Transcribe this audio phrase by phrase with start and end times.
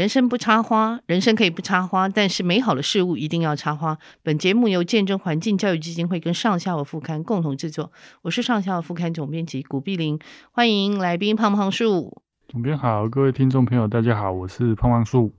[0.00, 3.98] 人生不插花，人生可以不插花，但是美好的事物一定要插花。
[4.22, 10.18] 本节目由见证环境教育基金会跟上下午副刊共同制作，我是上下午副刊总编辑古碧玲，
[10.52, 12.22] 欢迎来宾胖胖树。
[12.48, 15.34] 总编好，各位听众朋友，大家好，我是胖胖树。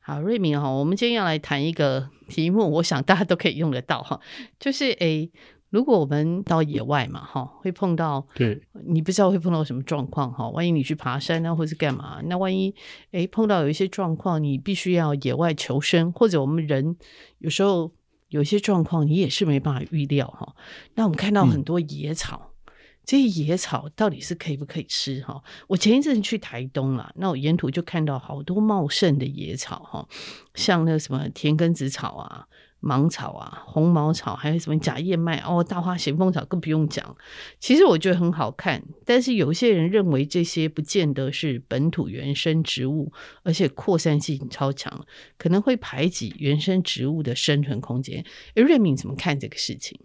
[0.00, 4.18] 好，瑞敏哈，我们今天要来谈一个题目，我想大家都可以用得到哈，
[4.58, 5.30] 就是诶。
[5.70, 10.48] 如果我们到野外嘛，哈，会碰到，对，你不知道会碰到什么状况哈。
[10.48, 12.74] 万一你去爬山啊，或是干嘛，那万一
[13.10, 16.96] 诶碰到有一些状况，你必须要野外求生，或者我们人
[17.38, 17.92] 有时候
[18.28, 20.56] 有一些状况你也是没办法预料哈。
[20.94, 22.72] 那我们看到很多野草，嗯、
[23.04, 25.42] 这些野草到底是可以不可以吃哈？
[25.66, 30.08] 我前一阵去台东了，那我沿途就看到好多茂盛的野草哈，
[30.54, 32.46] 像那什么田根子草啊。
[32.80, 37.16] 芒草啊，红毛草，还有什么假燕麦哦，大花咸丰草更不用讲。
[37.58, 43.12] 其实我觉得很好看，但是有些人认为这些不见得是本土原生植物，
[43.42, 45.04] 而且扩散性超强，
[45.36, 48.24] 可能会排挤原生植物的生存空间。
[48.54, 49.98] 诶，瑞敏怎么看这个事情？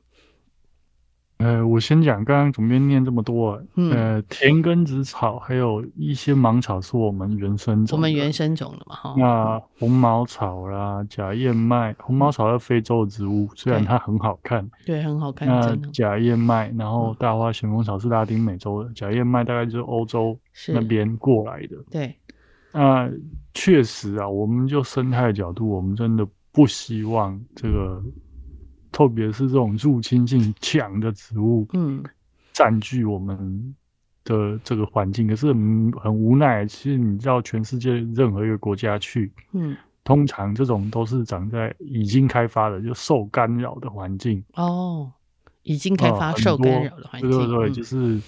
[1.43, 9.13] 呃，我先讲，刚刚总编念这么多，嗯、呃，田根子草还有一些芒草是我们原生种，我们原生种的嘛，哈。
[9.17, 15.45] 那红毛草啦，假燕麦，红毛草是非洲的植物，虽然它很好看，对，对，很好看。
[15.45, 21.75] 那假燕麦，然后大花旋风草是拉丁美洲的，嗯、假燕麦大概就是欧洲那边过来的。
[21.91, 22.15] 对，
[22.71, 23.11] 那
[23.53, 28.01] 确实啊，我们就生态角度，我们真的不希望这个。
[28.93, 32.03] 特别是这种入侵性强的植物，嗯，
[32.53, 33.75] 占据我们
[34.23, 36.63] 的这个环境，可是很很无奈。
[36.65, 44.43] 其实你知道，全世界任何一个国家去，嗯，通常这种都是长在已经开发的，就受干扰的环境。
[44.53, 45.11] 哦，
[45.63, 48.21] 已经开发受干扰的环境，对对对，就是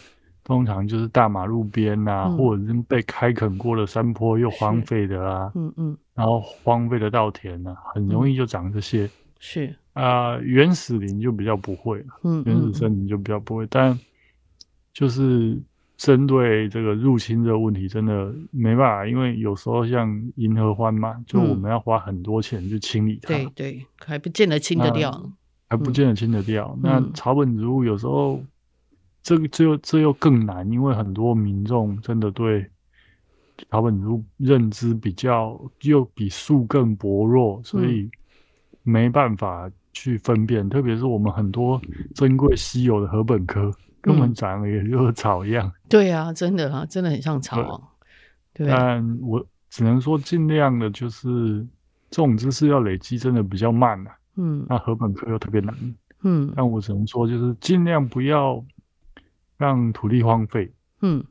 [0.44, 9.08] 通常就是大马路边啊，或者是被开垦过的山坡又荒废的啦，嗯嗯，然后荒废的稻田啊，很容易就长这些。
[9.40, 9.76] 是。
[9.96, 14.00] 啊、呃，原始林就比较不会了，嗯，原始森林就比较不会，嗯、但
[14.94, 15.58] 就是
[15.96, 25.32] 针对这个入侵这个问题，真的没办法，因为有时候像银河欢嘛，就我们要花很多钱去清理它，对对，还不见得清得掉，
[25.70, 26.78] 还不见得清得掉。
[26.78, 28.44] 嗯、那草本植物有时候
[29.24, 32.66] 这个这又这又更难，因为很多民众真的对
[33.72, 38.12] 草本植物认知比较又比树更薄弱，所以
[38.84, 39.72] 没办法。
[39.96, 41.82] 去分辨，特别是我们很多
[42.14, 45.72] 珍贵稀有的禾本科，根本长得也就是草一样。
[45.90, 47.82] 对啊，真的啊，真的很像草啊。
[48.54, 51.66] 对，但我只能说尽量的，就是
[52.12, 54.12] 这种知识要累积，真的比较慢了。
[54.36, 55.74] 嗯，那禾本科又特别难。
[56.22, 58.64] 嗯，但我只能说，就是尽量不要
[59.58, 60.70] 让土地荒废。
[61.02, 61.24] 嗯，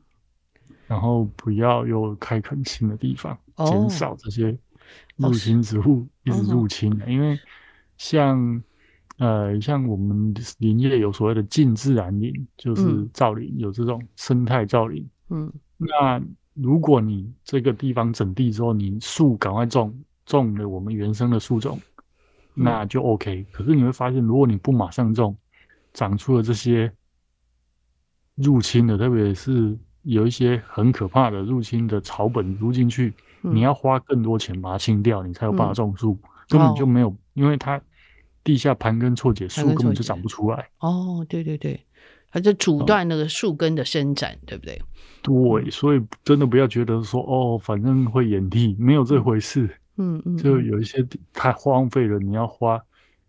[0.87, 4.57] 然后不要有开垦新的地方，减少这些
[5.17, 7.39] 入侵植物一直入侵，因为。
[7.97, 8.61] 像，
[9.17, 15.07] 呃，像我们林业有所谓的近自然林，就是造林，嗯、有这种生态造林。
[15.29, 16.21] 嗯，那
[16.53, 21.79] 如果你这个地方整地之后，你树赶快种，种了我们原生的树种，
[22.53, 23.41] 那就 OK。
[23.41, 25.35] 嗯、可是你会发现，如果你不马上种，
[25.93, 26.91] 长出了这些
[28.35, 33.13] 入侵的，特别是有一些很可怕的入侵的草本入进去，
[33.43, 36.19] 嗯、你要花更多钱把它清掉，你才有办法种树。
[36.21, 37.79] 嗯根本就没有，因为它
[38.43, 40.67] 地下盘根错节，树根本就长不出来。
[40.79, 41.79] 哦，对对对，
[42.31, 44.81] 它就阻断那个树根的伸展，哦、对不对？
[45.21, 49.69] 对，所以真的不要觉得说哦，反正会掩地，没有这回事。
[49.97, 52.81] 嗯嗯，就有一些太荒废了，你要花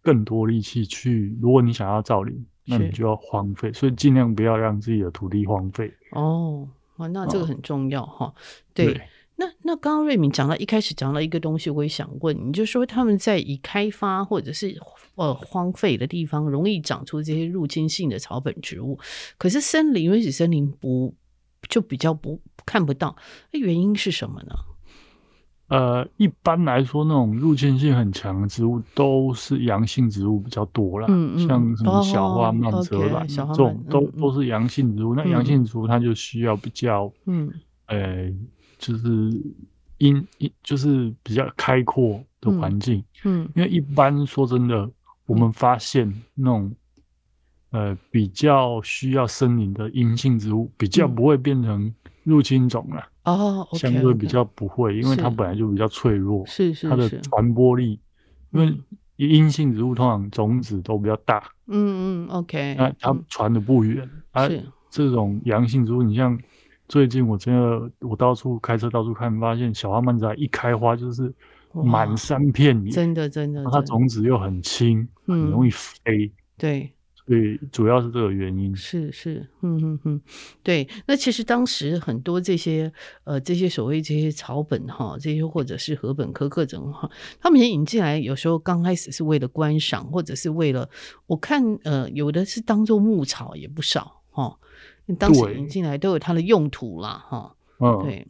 [0.02, 1.36] 更多力气去。
[1.40, 5.92] 如果你想要造林，那你就要荒废，所以尽量不要让自己的土地荒废。
[6.10, 8.26] 哦，那这个很重要哈。
[8.26, 8.34] 哦、
[8.74, 9.00] 对。
[9.36, 14.74] 对那那刚刚瑞敏讲到一开始讲到一个东西，我也想问你，就是说他们在已开发或者是
[15.14, 18.98] 呃荒废的地方，容易长出这些入侵性的草本植物，
[19.36, 21.14] 可是森林原始森林不
[21.68, 23.14] 就比较不看不到，
[23.52, 24.54] 那原因是什么呢？
[25.68, 35.14] 呃，一般来说，那种入侵性很强的植物都是阳性植物比较多啦，嗯嗯，像什么小花蔓泽兰、这种都、嗯、都是阳性植物。
[35.14, 37.52] 嗯、那阳性植物它就需要比较嗯
[37.86, 38.32] 呃。
[38.78, 39.06] 就是
[39.98, 44.90] 阴阴，就是比较开阔的环境，嗯，嗯，因为一般说真的，
[45.26, 46.72] 我们发现那种，
[47.70, 51.92] 呃，比较需要森林的阴性植物，比较不会变成
[52.24, 57.98] 入侵种了，哦，相对比较不会，因为它本来就比较脆弱，是是，它的传播力，
[58.52, 58.78] 因为
[59.16, 64.46] 阴性植物通常种子都比较大，嗯嗯，OK，那它传的不远，啊，
[64.90, 66.38] 这种阳性植物，你像。
[66.88, 71.32] 最近我真的我到处开车到处看，发现小花曼仔一开花就是
[71.72, 76.30] 满山遍野，真的真的，它种子又很轻，很容易飞。
[76.56, 76.92] 对。
[77.28, 78.76] 对，主要是这个原因。
[78.76, 80.20] 是是，嗯嗯嗯，
[80.62, 80.88] 对。
[81.08, 82.92] 那其实当时很多这些
[83.24, 87.10] 呃这些所谓这些草本哈，这些或者是禾本科各种哈，
[87.40, 90.88] 他们也引进来，有时候刚开始是为了观赏，或者是为了
[91.26, 94.56] 我看呃有的是当做牧草也不少哈。
[95.14, 97.54] 当时引进来都有它的用途啦哈。
[97.78, 98.26] 嗯，对。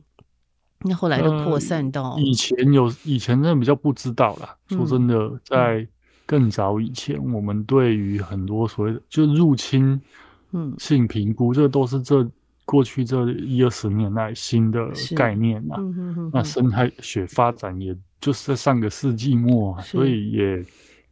[0.80, 4.56] 那后来都扩散到、呃、以前有以前真的比较不知道啦。
[4.70, 5.78] 嗯、说真的，在。
[5.78, 5.88] 嗯
[6.28, 10.02] 更早以前，我们对于很多所谓的就入侵
[10.50, 12.28] 嗯性评估，嗯，这都是这
[12.64, 15.76] 过去这一二十年来新的概念啊。
[15.78, 20.66] 嗯哼哼哼，那生态学发展也就是在上个世纪末啊，所以也，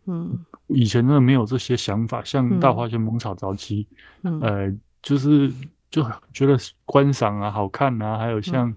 [0.06, 2.20] 嗯，以前真的没有这些想法。
[2.24, 3.86] 像大花旋风草早期，
[4.24, 5.48] 嗯，呃，就是
[5.88, 6.02] 就
[6.32, 8.68] 觉得观赏啊、好看啊，还有像，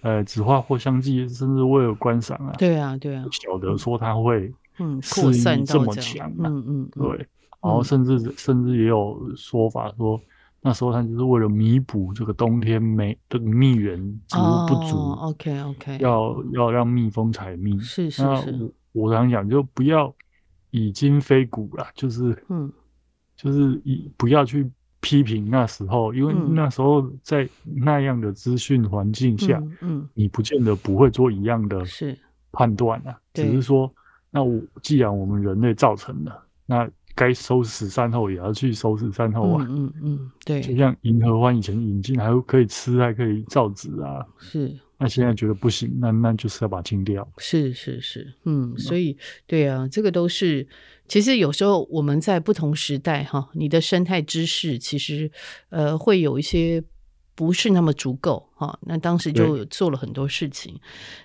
[0.00, 4.50] 嗯、呃纸花或香剂，甚至为了观赏啊，对啊，对啊，不晓得说它会。
[4.78, 7.18] 嗯，适应这么强，啊，嗯嗯，对，
[7.60, 10.18] 然后甚至、嗯、甚至也有说法说，
[10.62, 20.12] 那时候它就是为了弥补这个冬天没的蜜源植物不足，OK OK，要要让蜜蜂采蜜，是是是，我我常讲就不要
[20.70, 22.72] 以今非古了，就是嗯，
[23.36, 24.68] 就是以不要去
[25.02, 32.18] 批评那时候，因为那时候在那样的资讯环境下，嗯，嗯，你不见得不会做一样的是
[32.52, 33.92] 判断啊，只是说。
[34.34, 36.32] 那我既然我们人类造成的，
[36.64, 39.66] 那该收拾善后也要去收拾善后啊。
[39.68, 40.58] 嗯嗯，嗯，对。
[40.62, 44.26] 就像银河欢以前引进还可以吃，还可以造纸啊。
[44.38, 44.74] 是。
[45.02, 47.28] 那现在觉得不行，那那就是要把它清掉。
[47.38, 49.16] 是是是，嗯，所以
[49.46, 50.66] 对啊，这个都是
[51.08, 55.30] 其实有时候我们在不同时代哈，你的生态知识其实
[55.70, 56.82] 呃会有一些。
[57.34, 60.78] 不是那么足够哈，那当时就做了很多事情。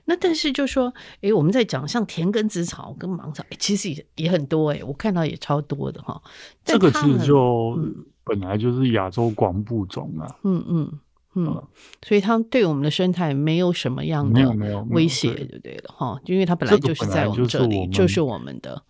[0.06, 0.92] 那但是就说，
[1.22, 6.20] 哎，我们在讲像田根子草跟芒草，其实也也很多哎，我看到也超多的哈。
[6.64, 7.78] 这个其实就
[8.24, 11.00] 本来就是亚洲广布种啊，嗯嗯
[11.38, 11.64] 嗯，
[12.04, 14.50] 所以它对我们的生态没有什么样的
[14.90, 18.82] 威胁，就对了哈，因为它本来就是在我们这里，就是我们的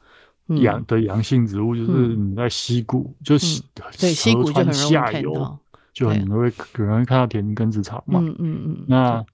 [0.62, 3.62] 阳的阳性植物，就是你在溪谷，就是
[4.00, 5.60] 对溪谷就很容易看到。
[5.94, 8.78] 就很容易很容易看到田根子草嘛，嗯嗯嗯。
[8.86, 9.26] 那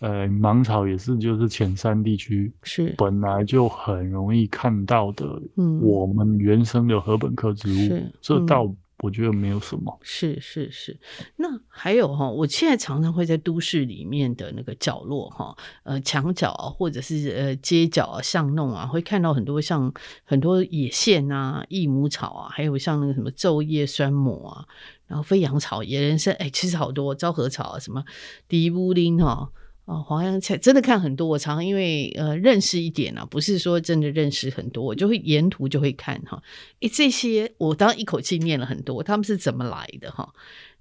[0.00, 2.94] 呃芒草也是，就是浅山地区是。
[2.98, 8.70] 本来就很容易看到的，嗯，我们原生的禾本科植物，这倒
[9.02, 9.98] 我觉得没有什么。
[10.00, 10.96] 是是是。
[11.36, 19.92] 那还有哈，我现在常常会在都市里面的那个角落哈，呃墙角啊或者是呃街角啊巷弄啊，会看到很多像
[20.24, 24.64] 很多野苋啊、益母草啊，还有像那个什么昼夜酸蘑啊。
[25.08, 28.02] 然后飞扬草、野人参，哎，其实好多昭和草啊，什么
[28.48, 29.50] 迪乌林哈，
[29.84, 31.26] 啊，黄杨菜，真的看很多。
[31.26, 36.40] 我常常因为呃认识一点啊，不是说真的认识很多，我就会沿途就会看哈。
[36.80, 40.32] 哎，这些我当一口气念了很多，他们是怎么来的哈？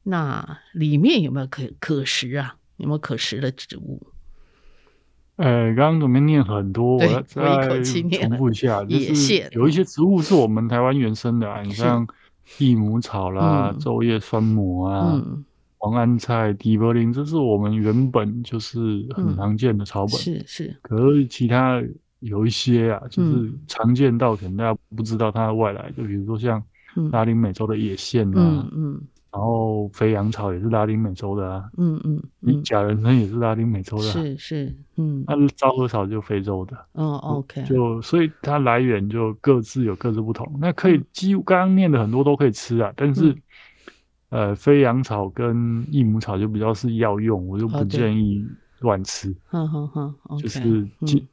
[0.03, 2.55] 那里面有没有可可食啊？
[2.77, 4.01] 有没有可食的植物？
[5.37, 12.07] 呃，刚刚准备念很多，我要再重复一下，就是有一些植物是我们台湾原生的啊，你像。
[12.57, 15.45] 益母草啦，昼、嗯、夜酸蘑啊，嗯、
[15.81, 20.09] 黄安菜、地柏林，这是我们原本就是很常见的草本。
[20.09, 20.77] 是、嗯、是。
[20.83, 21.81] 可是其他
[22.19, 26.61] 有一些啊，就是常见到可能大家不知道它的外来，就比如说像
[27.11, 28.33] 拉丁美洲的野苋啊。
[28.37, 29.01] 嗯嗯
[29.33, 40.53] 然后肥羊草也是拉丁美洲的啊，嗯嗯，嗯，假人参也是拉丁美洲的，啊，是是，嗯，那昭和草就非洲的，哦，OK，就所以它来源就各自有各自不同。
[40.59, 43.41] 那可以几乎刚刚念的很多都可以吃啊，但是，嗯、
[44.31, 48.43] 呃，飞扬草跟益母草就比较是药用，我就不建议
[48.79, 50.59] 乱吃，嗯哼哼，就是。
[50.99, 51.27] 嗯。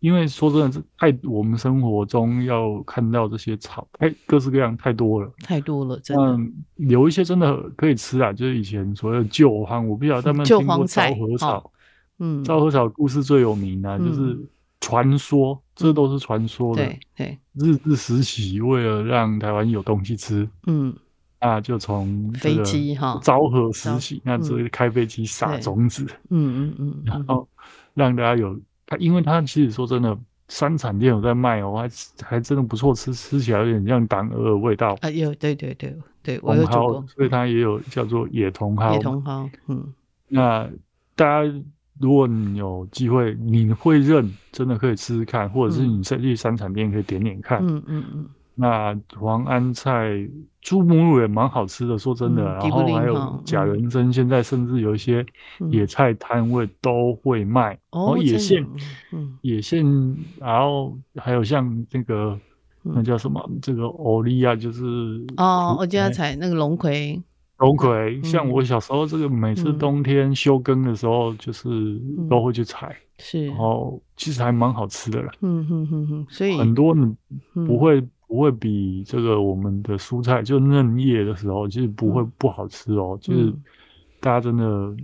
[0.00, 6.22] 因为说真的，是太我们生活中要看到这些草，哎，各式各样太多了，太多了，真的。
[6.22, 11.70] 嗯，有一些真的可以吃啊，就是以前所谓的旧荒，我不晓得他们听过昭和草，
[12.18, 14.38] 嗯，昭和草故事最有名的，就是
[14.80, 16.82] 传说，嗯，这都是传说的。
[16.82, 20.96] 对对，日治时期为了让台湾有东西吃，嗯，
[21.40, 27.48] 那就从飞机哈，昭和时期，那直接开飞机撒种子，嗯嗯嗯， 然后
[27.94, 28.58] 让大家有。
[28.86, 30.18] 它因为它其实说真的，
[30.48, 31.88] 三产店有在卖哦，还
[32.26, 34.96] 还真的不错吃，吃起来有点像党鹅的味道。
[35.00, 38.92] 啊，有对对对对，我有做过，所以它也有叫做野茼蒿。
[38.94, 39.94] 野茼蒿，嗯。
[40.26, 40.68] 那
[41.14, 41.54] 大家
[42.00, 47.64] 如果你有机会，你会认，真的可以吃吃看，或者是你再去三产店可以点点看。
[47.64, 48.28] 嗯嗯嗯。
[48.60, 50.10] 那黄安菜、
[50.60, 52.42] 猪母乳也蛮好吃的，说真的。
[52.42, 55.24] 嗯、然后还有假人参，嗯、现在甚至有一些
[55.70, 57.78] 野菜摊位都会卖。
[57.92, 58.66] 哦，野苋，
[59.12, 62.38] 嗯，野苋，然后还有像那个
[62.82, 64.84] 那叫什么，这个欧利亚，就是
[65.38, 67.18] 哦，我家采那个龙葵。
[67.58, 75.30] 龙葵，像我小时候，这个每次冬天休耕的时候，就是都会去采，是，然后其实还蛮好吃的啦。
[75.42, 77.14] 嗯哼哼哼，所以很多人
[77.66, 83.18] 不会不会比这个我们的蔬菜就嫩叶的时候，其实不会不好吃哦。
[83.20, 83.52] 就是
[84.20, 84.96] 大家真的，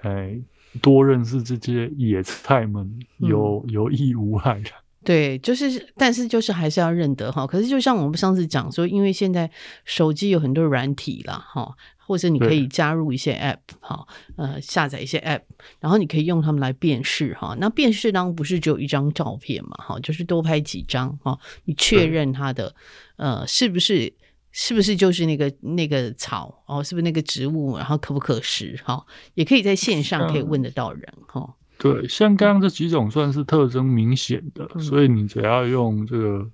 [0.00, 0.36] 哎，
[0.82, 4.70] 多认识这些野菜们，有有益无害的。
[5.06, 7.46] 对，就是，但是就是还是要认得哈。
[7.46, 9.48] 可是就像我们上次讲说，因为现在
[9.84, 14.04] 手机有很多软体了哈，或者你可以加入一些 App 哈，
[14.36, 15.42] 呃，下载一些 App，
[15.78, 17.56] 然后你可以用它们来辨识哈。
[17.60, 22.74] 那辨识当然不是只有一张照片嘛哈，就是多拍几张哈，你确认它的
[23.14, 24.12] 呃是不是
[24.50, 31.54] 是不是就是那个那个草哦，是不是那个植物，然后可不可食哈，也可以在线上可以问得到人哈。
[31.78, 36.50] 对，像刚刚这几种算是特征明显的，嗯、所以你只要用这个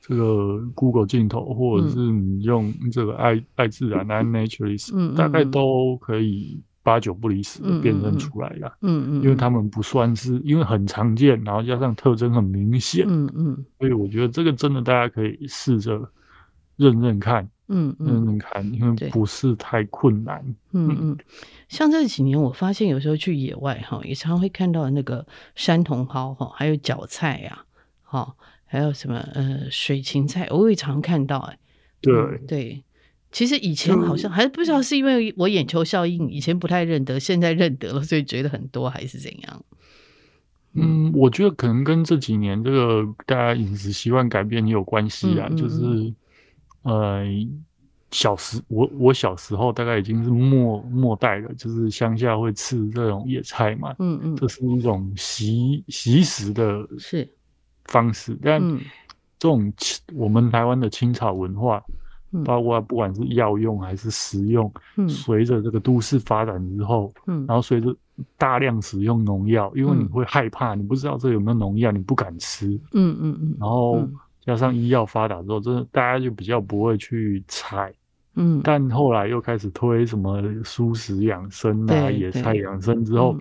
[0.00, 8.76] 这个 Google 镜头，或者是你用这个爱爱自然 iNaturalist，嗯、大概都可以八九不离十的辨认出来了。
[8.82, 13.06] 嗯嗯，因为他们不算是，因为很常见，然后加上特征很明显。
[13.08, 16.00] 嗯嗯，所以我觉得这个真的大家可以试着
[16.76, 17.48] 认认看。
[17.68, 20.42] 嗯嗯，看，因为不是太困难。
[20.72, 21.18] 嗯嗯。
[21.68, 27.64] 像这几年，我发现有时候去野外哈，也常会看到那个山茼蒿哈，还有角菜呀，
[28.02, 28.34] 哈，
[28.64, 31.58] 还有什么呃水芹菜，我也常看到哎。
[32.00, 32.84] 对、嗯、对，
[33.30, 39.62] 其实以前好像还不知道是因为我眼球效应，以前不太认得，现在认得了，所以觉得很多还是怎样？
[40.74, 46.12] 嗯，我觉得可能跟这几年这个大家饮食习惯改变也有关系啊，就是
[46.88, 47.24] 呃。
[48.10, 57.28] 小时我我小时候大概已经是末末代了，就是乡下会吃这种野菜嘛，嗯嗯，这是一种习习食的是。
[57.84, 58.62] 方式，但
[59.38, 59.70] 这种
[60.14, 61.84] 我们台湾的青草文化，
[62.32, 67.94] 嗯、包括不管是药用还是食用，嗯，随着这个都市发展之后，嗯，然后随着
[68.38, 74.08] 大量使用农药，因为你会害怕，你不知道这有没有农药，你不敢吃，嗯嗯嗯，然后
[74.48, 77.92] 加上医药发达之后，真的大家就比较不会去采。
[78.34, 83.38] 嗯，但后来又开始推什么蔬食养生啊、野菜养生之后，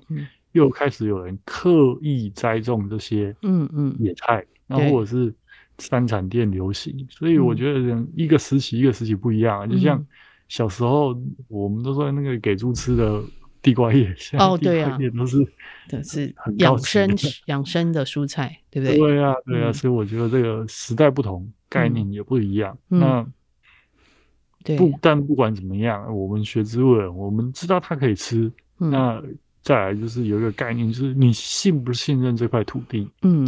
[0.52, 3.96] 又开始有人刻意栽种这些嗯嗯。
[4.00, 5.34] 野菜，然后或者是
[5.78, 10.06] 三产店流行，所以我觉得一个时期一个时期不一样，就像
[10.50, 13.24] 小时候我们都说那个给猪吃的
[13.62, 15.38] 地瓜叶，哦对啊，也都是
[15.90, 17.10] 都是养生
[17.46, 18.98] 养生的蔬菜，对不对？
[18.98, 23.26] 对啊对啊，所以我觉得这个时代不同，概念也不一样，那。
[24.76, 28.52] 不，但不管怎么样，我们学植物人，我们知道它可以吃。
[28.80, 29.24] 嗯、那
[29.62, 33.10] 再来就是有一个概念，就是你信不信任这块土地？
[33.22, 33.46] 嗯，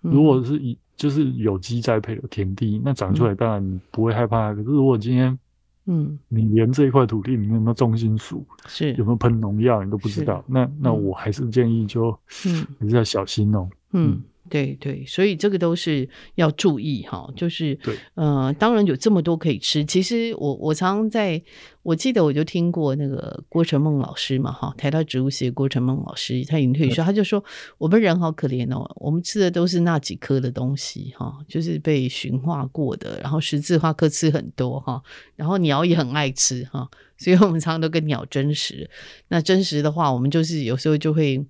[0.00, 4.50] 嗯如果是以就是有机栽培的田地，那长出来当然你不会害怕。
[4.52, 5.38] 嗯、可是如果今天，
[5.86, 8.92] 嗯，你连这一块土地里面有没有重金属，是。
[8.94, 12.08] 有没有喷农药，你都不知道，那那我还是建议就，
[12.46, 13.68] 嗯，还是要小心哦。
[13.92, 14.22] 嗯。
[14.46, 19.84] 嗯对对，所以这个都是要注意哈，就是，对呃，当然有这么多可以吃。
[19.84, 21.42] 其实我我常常在，
[21.82, 27.44] 我记得我就听过那个郭成梦老师嘛，哈，台大植物系郭成梦老师，他已经退休，他就说
[27.78, 35.02] 我们人好可怜哦，我们吃的都是那几颗的东西哈，就是被驯化过的，然后十字花科吃很多哈，
[35.34, 36.88] 然后鸟也很爱吃哈，
[37.18, 38.88] 所以我们常常都跟鸟争食。
[39.28, 41.44] 那争食的话，我们就是有时候就会。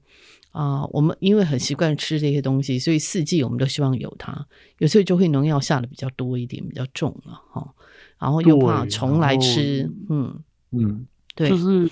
[0.57, 4.47] 啊、呃，我们因为很习惯吃这些东西，所以四季我们都希望有它。
[4.79, 7.75] 有时候就会农药下的比较多一点，比较重了哈。
[8.19, 10.35] 然后又怕虫来吃，嗯
[10.71, 11.91] 嗯，对，就是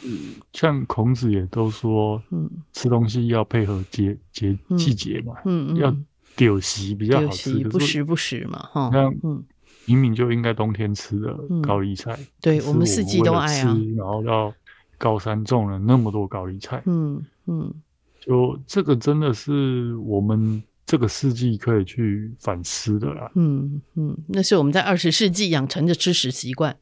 [0.54, 5.94] 像孔子也都说，嗯，吃东西要配合节节季节嘛，嗯嗯，要
[6.34, 8.88] 丢席比较好吃，不时不食嘛，哈。
[8.90, 9.44] 那嗯，
[9.84, 13.78] 明明就应该冬天吃的高丽菜，嗯、对我们四季都爱啊。
[13.94, 14.54] 然后到
[14.96, 17.74] 高山种了那么多高丽菜，嗯嗯。
[18.26, 23.30] 嗯就这个真的是我们这个世纪可以去反思的啦。
[23.34, 26.76] 嗯嗯，那是我们在二十世纪养成的吃食习惯。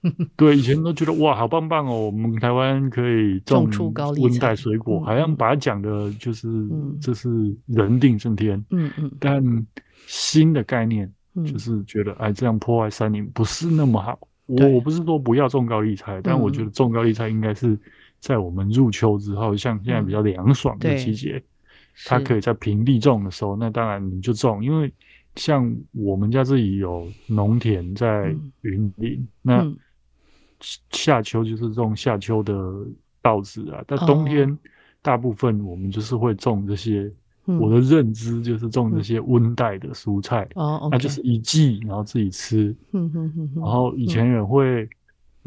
[0.36, 6.48] 对，以前都觉得哇，好棒棒哦，我们台湾可以种，出高丽菜，温带水果，好像把它讲的就是
[7.00, 7.28] 这是
[7.66, 8.64] 人定胜天。
[8.70, 9.66] 嗯嗯，但
[10.06, 11.12] 新的概念
[11.44, 14.18] 就是觉得哎，这样破坏森林不是那么好。
[14.46, 17.78] 我我不是说不要种高丽菜，但我觉得种高丽菜应该是。
[18.20, 21.42] 在我们入秋之后，像现在比较凉爽的季节，嗯、
[22.06, 24.92] 它可以在平地种的时候，那当然你就种，因为
[25.36, 29.74] 像我们家这里有农田在云林，嗯、那
[30.90, 32.54] 夏秋就是种夏秋的
[33.22, 34.58] 稻子啊，但冬天
[35.02, 37.12] 大部分我们就是会种这些。
[37.50, 40.46] 嗯、我的认知就是种这些温带的蔬菜，
[40.90, 42.76] 那就是一季，然后自己吃。
[42.92, 44.86] 然后以前也会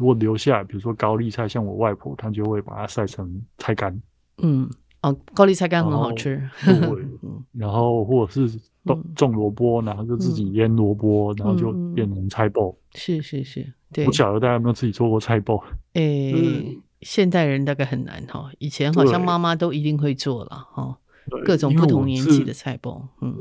[0.02, 3.96] 如果留下，比如说高丽菜，像我外婆，她就会把它晒成菜干。
[4.38, 4.68] 嗯，
[5.02, 6.42] 哦，高丽菜干很好吃。
[6.64, 6.74] 对。
[7.54, 12.74] 然后或者是种种萝卜，然后就自己腌萝卜，然后就变成菜包。
[12.94, 14.04] 是是是，对。
[14.04, 15.62] 不晓得大家有没有自己做过菜包？
[15.94, 20.98] 诶，现代人大概很难哈，以前好像妈妈都一定会做了哈。
[21.44, 23.32] 各种不同年纪的菜包，嗯，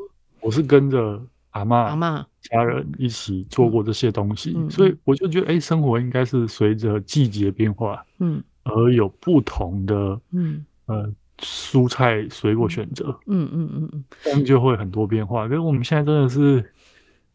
[0.42, 1.20] 我是跟着
[1.52, 2.26] 阿嬷、阿嬷。
[2.42, 10.66] 家人一起做过这些东西，所以我就觉得，哎，生活应该是随着季节变化，嗯，而有不同的，嗯。
[10.88, 15.48] 呃，蔬菜水果选择，嗯嗯嗯嗯，这样就会很多变化。
[15.48, 16.74] 可是我们现在真的是，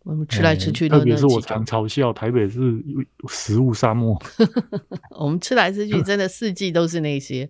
[0.03, 2.85] 我们吃来吃去，特别是我常嘲笑台北是
[3.29, 4.21] 食物沙漠，
[5.19, 7.49] 我们吃来吃去，真的四季都是那些，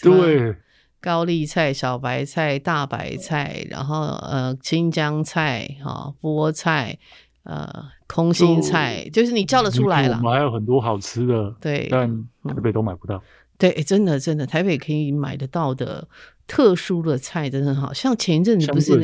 [0.00, 0.56] 对。
[1.02, 6.96] 高丽菜、小白菜、大白菜，然后呃青江菜、哈菠菜、
[7.42, 10.16] 呃空心菜，就，就是你叫得出来了。
[10.18, 12.08] 我们还有很多好吃的，对，但
[12.44, 13.16] 台北都买不到。
[13.16, 13.22] 嗯、
[13.58, 16.06] 对，真的真的，台北可以买得到的
[16.46, 18.94] 特殊的菜，真的好像前一阵子不是，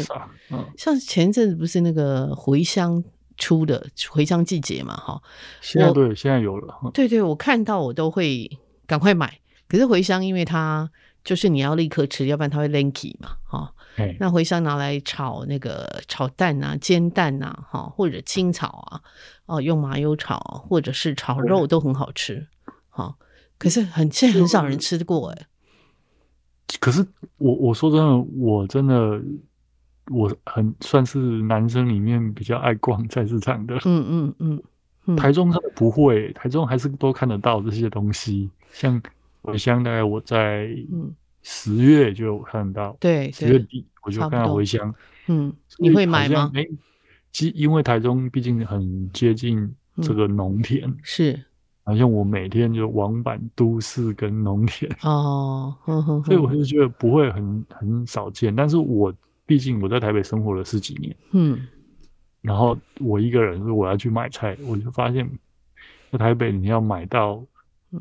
[0.53, 3.03] 嗯、像前一阵子不是那个茴香
[3.37, 5.21] 出的茴香季节嘛，哈。
[5.61, 6.75] 现在对，现在有了。
[6.95, 8.49] 对对，我看到我都会
[8.87, 9.41] 赶快买。
[9.69, 10.91] 可是茴香，因为它
[11.29, 13.75] 就是你要立刻吃，要不然它会 lanky 嘛，哈。
[14.19, 19.03] 那茴香拿来炒那个炒蛋啊、煎蛋啊，哈，或者清炒啊，
[19.45, 22.49] 哦，用麻油炒，或者是炒肉都很好吃，
[22.89, 23.15] 哈。
[23.59, 25.47] 可是很现在很少人吃过哎。
[26.81, 27.07] 可是
[27.37, 29.21] 我我说真的，我真的
[30.07, 33.75] 我很算是男生里面比较爱逛菜市场的。
[33.85, 34.63] 嗯嗯
[35.05, 35.17] 嗯。
[35.17, 38.99] 台中真的不会，台中还是都看得到这些东西，像。
[39.53, 40.69] 茴香大概我在
[41.43, 44.95] 十月就有看到，对，十月底我就看到回乡。
[45.29, 46.51] 嗯，你会买吗？
[46.55, 46.67] 哎，
[47.33, 51.39] 其因为台中毕竟很接近这个农田， 是，
[51.85, 55.75] 好像我每天就往返都市跟农田哦，
[56.25, 58.55] 所以我就觉得不会很很少见。
[58.55, 59.15] 但是我
[59.47, 61.67] 毕竟我在台北生活了十几年，嗯，
[62.43, 65.27] 然后我一个人如果我要去买菜，我就发现，
[66.11, 67.43] 在台北你要买到。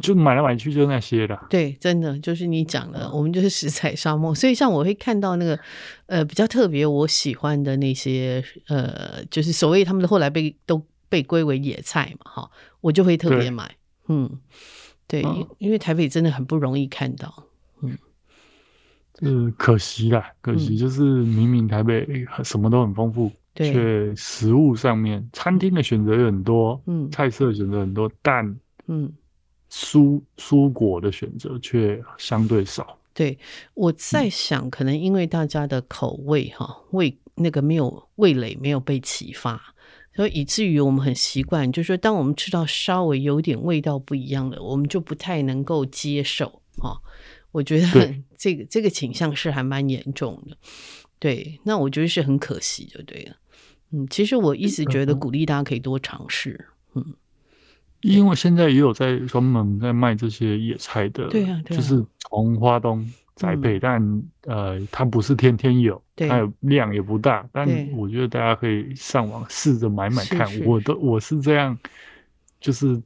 [0.02, 4.36] 就买来买去就那些的，对，真的就是你讲的，我们就是食材沙漠。
[4.36, 5.58] 所以像我会看到那个，
[6.08, 13.78] 呃，比较特别我喜欢的那些，呃，就是所谓他们后来被都被归为野菜嘛，哈，我就会特别买，
[14.10, 14.30] 嗯，
[15.08, 17.46] 对，嗯、因为台北真的很不容易看到，
[17.82, 17.98] 嗯，
[19.22, 22.06] 是，可惜啦，可惜就是明明台北
[22.44, 28.46] 什么都很丰富，却、嗯、食物上面餐厅的选择有很多，嗯，菜色选择很多，但
[28.88, 29.10] 嗯。
[29.72, 32.98] 蔬蔬果的选择却相对少。
[33.14, 33.38] 对，
[33.74, 39.60] 我在想，可能因为大家的口味哈，味那个没有味蕾没有被启发，
[40.16, 47.02] 所以以至于我们很习惯，就是说，当我们吃到稍微有点味道不一样的，我们就不太能够接受哈。
[47.52, 47.88] 我觉得
[48.38, 50.56] 这个这个倾向是还蛮严重的。
[51.18, 53.36] 对，那我觉得是很可惜，就对了。
[53.90, 56.68] 嗯，其实我一直觉得鼓励大家可以多尝试。
[56.94, 57.16] 嗯。
[58.02, 63.06] 因为现在也有在专门在卖这些野菜的，对啊，就是从花东
[63.36, 70.48] 栽培，但呃，它不是天天有，它有量也不大，但我觉得大家可以上网试着买买看。
[70.66, 71.78] 我都我是这样，
[72.60, 73.02] 就是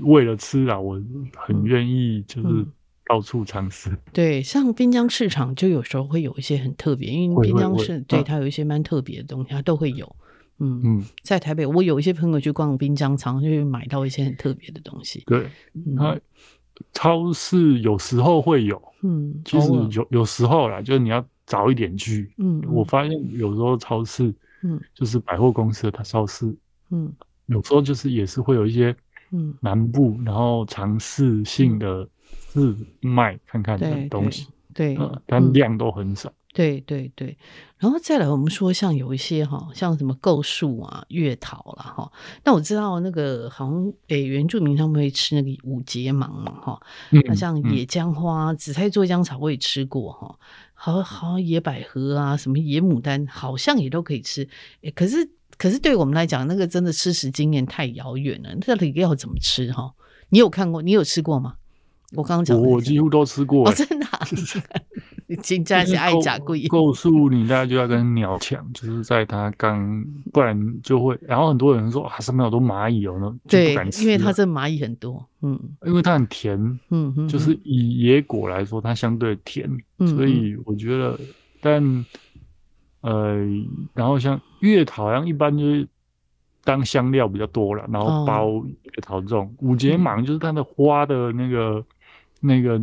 [0.00, 1.00] 为了吃啊，我
[1.36, 2.66] 很愿意就是
[3.06, 3.96] 到处尝试。
[4.12, 10.14] 对，像滨江市场就有时候会有一些很特别，因为滨江市对它有一些蛮特别的东西，它都会有。
[10.60, 15.22] 嗯嗯，在台北，我有一些朋友去逛滨江，常就会买到一些很特别的东西。
[15.26, 16.20] 对，那、嗯、
[16.92, 22.32] 超市有时候会有，嗯，其实有有时候啦，就是你要早一点去。
[22.38, 26.52] 嗯，我发现有时候超市，嗯，就是百货公司的它超市，
[26.90, 27.12] 嗯，
[27.46, 28.94] 有时候就是也是会有一些，
[29.30, 32.08] 嗯，南部然后尝试性的
[32.52, 36.32] 试卖看看的东西，对，对嗯、但量都很少。
[36.58, 37.38] 对对对，
[37.76, 42.12] 然后再来，我们说像有一些哈，像什么构树啊、月桃啦哈。
[42.42, 46.80] 那我知道那个好像诶，原住民他们会吃那个五节芒嘛哈。
[47.10, 50.36] 那像野姜花、紫菜做姜草，我也吃过哈。
[50.74, 54.48] 好好野百合啊，什么野牡丹，好像也都可以吃。
[54.82, 58.52] 诶，可是可是对我们来讲，那个真的吃食经验太遥远了。
[58.66, 59.94] 到底要怎么吃哈？
[60.30, 60.82] 你有看过？
[60.82, 61.54] 你有吃过吗？
[62.16, 64.20] 我刚刚讲，我几乎都吃过，哦，真的啊。
[65.42, 71.18] 金家是爱甲贵，构树你大概就要跟鸟抢，就是在它刚，不然就会。
[71.20, 81.20] 然后很多人说啊，上面好多蚂蚁哦，那对，因为它这蚂蚁很多，嗯，因为它很甜，嗯嗯，就是以野果来说，它相对甜，所以我觉得，
[81.60, 82.06] 但
[83.02, 83.36] 呃，
[83.92, 85.86] 然后像月桃，好像一般就是
[86.64, 89.54] 当香料比较多了，然后包月桃这种。
[89.58, 91.84] 五节芒，就是它的花的那个。
[92.40, 92.80] 那个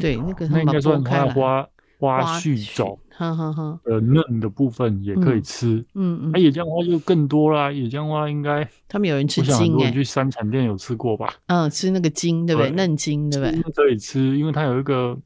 [0.00, 3.80] 对，那个那应该算它的花花絮种，哈哈哈。
[3.84, 6.30] 呃，嫩的部分也可以吃，嗯嗯。
[6.32, 11.32] 那野姜花就更多啦，野姜花应该他们有人吃茎哎，去山产店有吃过吧？
[11.46, 12.70] 嗯，吃那个茎对不对？
[12.70, 13.72] 嫩茎对不对？
[13.72, 15.16] 可以吃，因为它有一个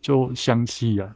[0.00, 1.10] 就香气啊。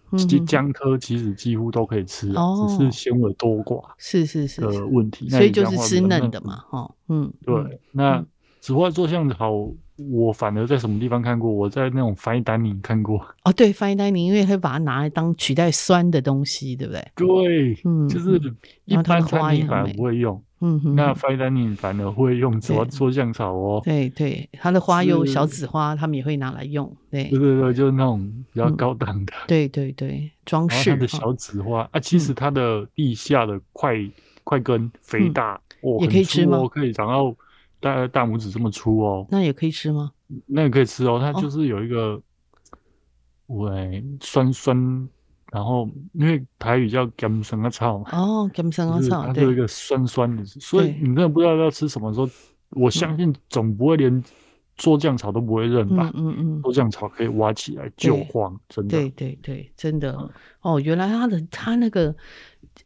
[0.46, 5.28] 姜科其实几乎都可以吃，只是纤维多寡是是是的问题。
[5.28, 7.80] 所以就是吃嫩的嘛，哈，嗯，对。
[7.92, 8.24] 那
[8.64, 9.70] 紫花做橡草。
[9.96, 11.48] 我反而在什么地方看过？
[11.48, 13.24] 我在那种翻译丹宁看过。
[13.44, 17.06] 哦，对翻译丹宁因为会把它拿来当取代酸的东西，对不对？
[17.14, 18.40] 对，嗯，就是
[18.86, 23.80] 一般餐厅反而不会用，嗯哼，那翻译丹宁反而会用紫花做酱草哦。
[23.84, 26.92] 对对，它的花有小紫花，他们也会拿来用。
[27.10, 28.18] 对对对对，就是那种
[28.52, 29.32] 比较高档的。
[29.46, 30.90] 对对对，装饰。
[30.90, 33.94] 它的小紫花啊，其实它的地下的块
[34.42, 36.66] 块根肥大，哦，也可以吃吗？
[36.66, 37.32] 可以长到。
[37.84, 40.10] 大概大拇指这么粗哦，那也可以吃吗？
[40.46, 42.18] 那也可以吃哦，它就是有一个，
[43.48, 44.74] 喂，酸酸，
[45.52, 52.26] 然后因为台语叫甘生啊草嘛，哦，甘生啊草，它就有一个酸酸的，所以你真的不知道要吃什么时候，
[52.70, 54.24] 我相信总不会连
[54.76, 56.10] 做酱草都不会认吧？
[56.14, 60.30] 嗯嗯，做酱草可以挖起来就黄，真的，对对对，真的
[60.62, 62.16] 哦，原来它的它那个。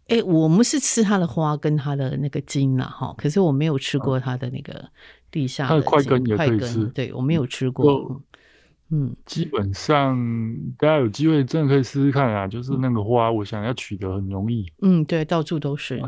[0.09, 4.85] 哎、欸，我们是吃它的花跟它的那个茎啦，哈，可是我没有吃过它的那个
[5.31, 6.85] 地下的块根，也可以吃。
[6.87, 8.22] 对，我没有吃过。
[8.90, 10.18] 嗯，基本上
[10.79, 14.66] 大家有机会真的可以试试看啊，就是那个花，我想要取得很容易。
[14.81, 16.03] 嗯，对，到处都是。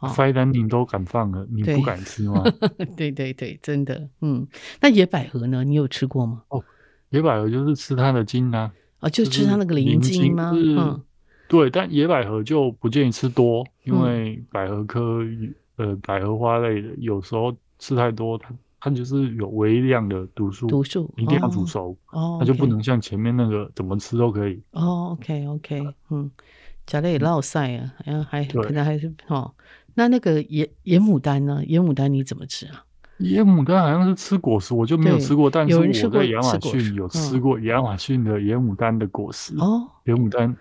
[0.00, 2.44] fine dining 都敢放了，你不敢吃吗？
[2.96, 4.08] 对对对，真的。
[4.20, 4.46] 嗯，
[4.80, 5.62] 那野百合呢？
[5.62, 6.42] 你有吃过吗？
[6.48, 6.62] 哦，
[7.10, 8.72] 野百合就是吃它的茎啊。
[9.00, 10.52] 哦，就吃它那个鳞茎吗？
[10.52, 11.00] 嗯。
[11.48, 15.20] 对，但野百合就不建议吃多，因为百合科，
[15.76, 24.60] 呃，百合花类的有时候吃太多，它它就是有微量的毒素，毒素一定要煮熟，哦，它就不能像前面那个怎么吃都可以。
[24.72, 26.30] 哦，OK OK，嗯，
[26.86, 29.52] 加了也落晒啊，然后还可能还是哦，
[29.94, 31.62] 那那个野野牡丹呢？
[31.64, 32.84] 野牡丹你怎么吃啊？
[33.18, 40.56] 野牡丹好像是吃果实，我就没有吃过，但是我在亚马逊有吃过亚马逊的野牡丹的果实哦，野牡丹。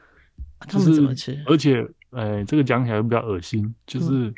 [0.60, 1.42] 他们怎么吃？
[1.46, 4.34] 而且，呃，这个讲起来比较恶心，就是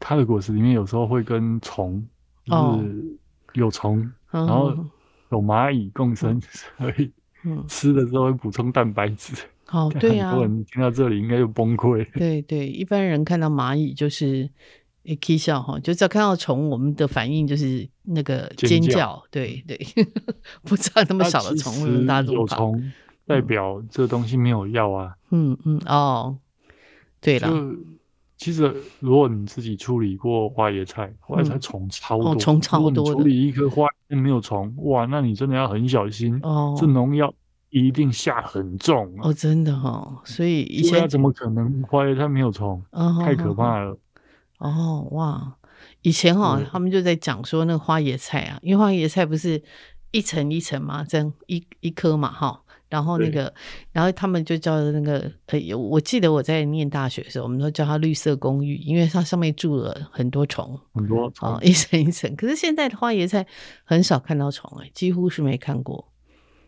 [0.00, 2.04] 它的果实里面有时候会跟虫，
[2.44, 3.18] 就是
[3.54, 4.74] 有虫，然后
[5.30, 6.40] 有蚂蚁共生，
[6.78, 7.10] 所以
[7.66, 9.34] 吃的时候会补充蛋白质。
[9.70, 10.30] 哦，对呀。
[10.30, 12.06] 很多人听到这里应该就崩溃。
[12.12, 14.48] 对对，一般人看到蚂蚁就是
[15.02, 19.22] 一起笑哈，就只要看到虫，我们的反应就是那个尖叫。
[19.30, 19.78] 对对，
[20.64, 22.72] 不知道那么小的虫，大家怎么跑？
[23.26, 25.14] 代表这东西没有药啊。
[25.30, 26.38] 嗯嗯哦，
[27.20, 27.50] 对了，
[28.36, 33.12] 其实如果你自己处理过花椰菜，花椰菜虫超多，虫超多。
[33.12, 36.76] 处理一颗花没有虫，哇，那你真的要很小心哦。
[36.78, 37.34] 这农药
[37.70, 40.22] 一定下很重哦，真的哈。
[40.24, 42.80] 所以以前怎么可能花椰菜没有虫？
[43.24, 43.98] 太可怕了。
[44.58, 45.56] 哦哇，
[46.02, 49.60] 以前哦他们就在讲说那个花椰菜啊，因为花椰菜不是
[50.12, 52.62] 一层一层嘛，这样一一颗嘛哈。
[52.88, 53.52] 然后那个，
[53.92, 62.34] 然后他们就叫那个，呃，我记得我在念大学的时候，我们都叫它绿色公寓，因为它上面住了很多虫，很多虫，哦，一层一层。
[62.34, 63.46] 可是现在的花椰菜
[63.84, 66.08] 很少看到虫，哎，几乎是没看过。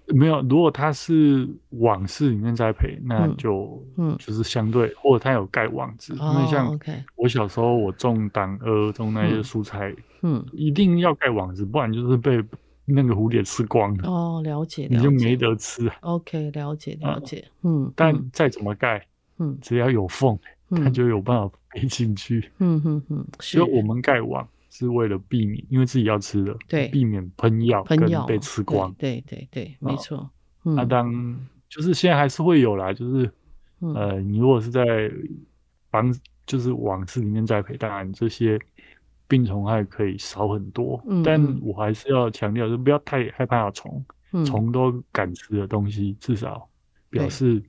[0.09, 6.79] 没有，如果它是网室里面栽培，那就嗯，就是相对，嗯、或者它有盖网子，哦、因为像
[7.17, 12.45] 我小时候我种党鹅，种那些蔬菜，嗯，一定要盖网子，不然就是被。
[12.91, 15.91] 那个蝴蝶吃光了哦，了解，你就没得吃。
[16.01, 19.07] OK，了解了解，嗯，但再怎么盖，
[19.39, 20.39] 嗯，只要有缝，
[20.71, 22.51] 它就有办法飞进去。
[22.59, 28.93] 嗯哼哼，所以我们盖网是为了避免，因为自己要吃的，对，避免喷药喷药被吃光。
[28.99, 30.29] 对对对，没错。
[30.63, 31.11] 那当
[31.69, 33.31] 就是现在还是会有啦，就是
[33.79, 35.11] 呃，你如果是在
[35.91, 36.15] 房
[36.47, 38.59] 就是网室里面栽培，当然这些。
[39.31, 44.05] 病虫害可以少很多，嗯、但我还是要强调，就不要太害怕虫，
[44.45, 46.69] 虫、嗯、都敢吃的东西，至少
[47.09, 47.63] 表示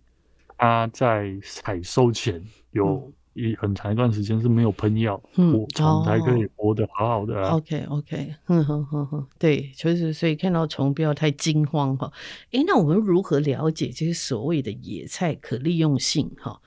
[0.57, 7.55] 它在采收前有一很长一段时间是没有喷药，嗯，虫才可以活得好好的啊。
[7.55, 12.11] OK OK，哼哼哼哼，对，就是所以看到虫不要太惊慌哈。
[12.51, 16.59] 诶，那我们如何了解这些所谓的野菜可利用性哈？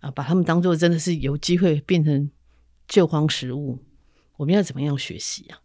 [0.00, 2.30] 啊，把它们当做真的是有机会变成
[2.86, 3.78] 救荒食物，
[4.36, 5.58] 我们要怎么样学习啊？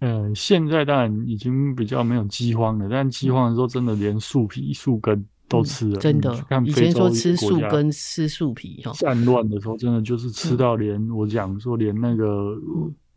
[0.00, 5.98] 嗯，现在当然已经比较没有饥荒了，但饥荒的时候真的连树皮、树根都吃了。
[5.98, 6.34] 嗯、真的，
[6.64, 8.92] 以前说吃树根、吃树皮哈。
[8.92, 12.54] 战乱的时候，真的就是吃到连、嗯、我讲说连那个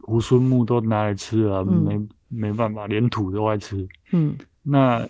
[0.03, 3.85] 猢猻木都拿来吃了，嗯、没没办法，连土都爱吃。
[4.11, 5.05] 嗯，那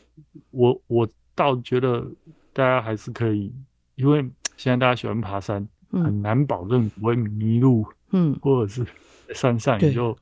[0.49, 2.03] 我我倒觉得
[2.51, 3.53] 大家还是可以，
[3.95, 4.21] 因为
[4.57, 7.85] 现在大家喜欢爬山，嗯、很难保证不会迷路。
[8.11, 8.89] 嗯，或者是在
[9.33, 10.17] 山上你就。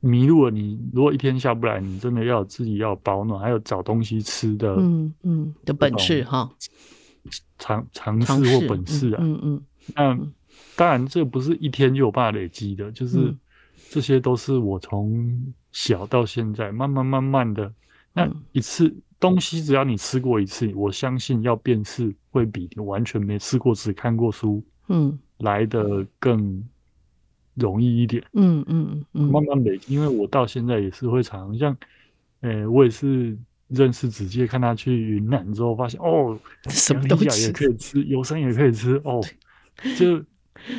[0.00, 6.48] 迷路了，你如果一天下不来，你真的要自己要保暖，还有找东西吃的，嗯嗯的本事哈，
[7.58, 9.62] 尝尝试或本事啊，嗯嗯，
[9.96, 10.18] 那
[10.76, 13.34] 当然这不是一天就有办法累积的，就是
[13.90, 17.74] 这些都是我从小到现在慢慢慢慢的，
[18.12, 26.62] 那一次东西只要你吃过一次，我相信要辨识会比你完全没吃过只看过书，嗯，来的更。
[27.58, 31.76] 容易一点，嗯嗯嗯，慢慢累积，因为我到现在也是会常像，
[32.40, 33.36] 呃、欸，我也是
[33.68, 36.38] 认识子杰，看他去云南之后，发现哦，
[36.70, 37.46] 什么东西？
[37.46, 39.20] 也可以吃，有山也可以吃，哦，
[39.98, 40.22] 就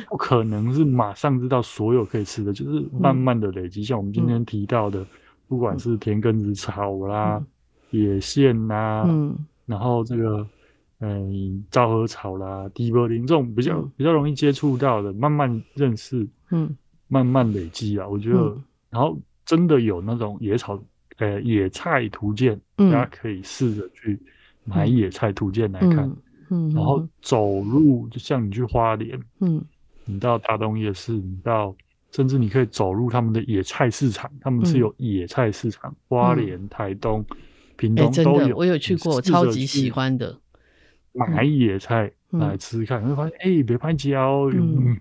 [0.08, 3.80] 不可能是马上知道所有可以吃的，就是慢慢的累积。
[3.80, 5.06] 嗯、像我们今天提到的，
[5.48, 7.42] 不管是田埂子草啦、
[7.90, 10.46] 嗯、野苋啦，嗯，然后这个，
[11.00, 16.26] 嗯，昭和草啦、地柏林这种比较比较容易接触到的，慢慢认识。
[16.50, 16.76] 嗯，
[17.08, 20.80] 慢慢累积啊，我觉得，嗯、然后真的有那种野草，
[21.18, 24.20] 呃，野菜图鉴，嗯、大家可以试着去
[24.64, 25.98] 买野菜图鉴来看，
[26.50, 29.64] 嗯，嗯然后走路，就像你去花莲，嗯，
[30.04, 31.74] 你到大东夜市，你到，
[32.10, 37.24] 甚至你可以走入他们的野菜市场，他们是有野菜市场，嗯、花莲、台东、
[37.76, 40.36] 屏东都有，欸、我有去过，超级喜欢的，
[41.12, 42.10] 买野菜。
[42.32, 44.48] 来吃吃看，会发现哎，别拍胶，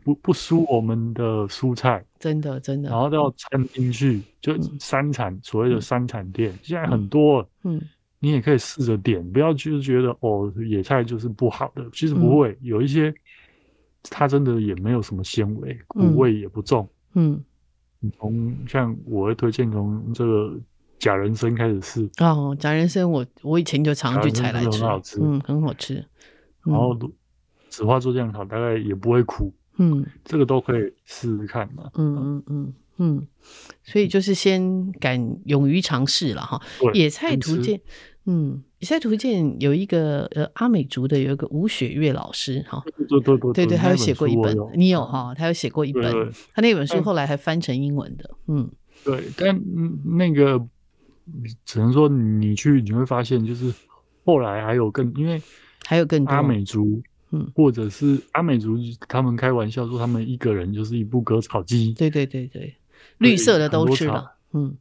[0.03, 2.89] 不不输我们的蔬菜，真的真的。
[2.89, 7.79] 然后到餐厅去，就三产所谓的三产店，现在很多，嗯，
[8.17, 13.13] 你也可以试着点，不要就是觉得哦，野菜就是不好的，其实不会，有一些
[14.09, 17.39] 它真的也没有什么纤维，苦味也不重，嗯。
[17.99, 20.59] 你从像我会推荐从这个
[20.99, 22.09] 假人参开始试。
[22.19, 26.05] 哦，假人参我我以前就常去采来吃，很好吃，嗯，很好吃，
[26.65, 26.97] 然后。
[27.71, 33.27] 紫花做酱草大概也不会苦，嗯，这个都可以试试看嘛，嗯嗯嗯嗯，
[33.83, 36.59] 所以就是先敢勇于尝试了哈。
[36.95, 37.79] 野菜图鉴，
[38.25, 45.35] 嗯，野菜图鉴有一个呃阿美族的有一个吴雪月老师哈，对对对对对，他有写过一本，你有哈？
[45.35, 46.12] 他有写过一本，
[46.55, 48.67] 他那本书后来还翻成英文的，嗯，
[49.05, 49.62] 对，但
[50.17, 50.59] 那个
[51.65, 53.73] 只能说你去你会发现，就是
[54.25, 55.41] 后来还有更因为
[55.85, 57.01] 还有更多阿美族。
[57.31, 58.75] 嗯，或者是阿美族，
[59.07, 61.93] 他们开玩笑说，他们一个人就是一部割草机。
[61.93, 62.75] 对对对对，
[63.19, 64.33] 绿色的都吃了。
[64.51, 64.75] 嗯，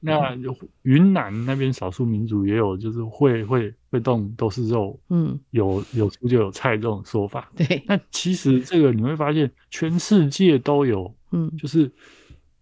[0.00, 0.36] 那
[0.82, 5.00] 云南那边少数民族也有，就是会会会动都是肉。
[5.08, 7.50] 嗯，有有猪就有菜这种说法。
[7.56, 11.10] 对，那其实这个你会发现，全世界都有。
[11.30, 11.90] 嗯，就是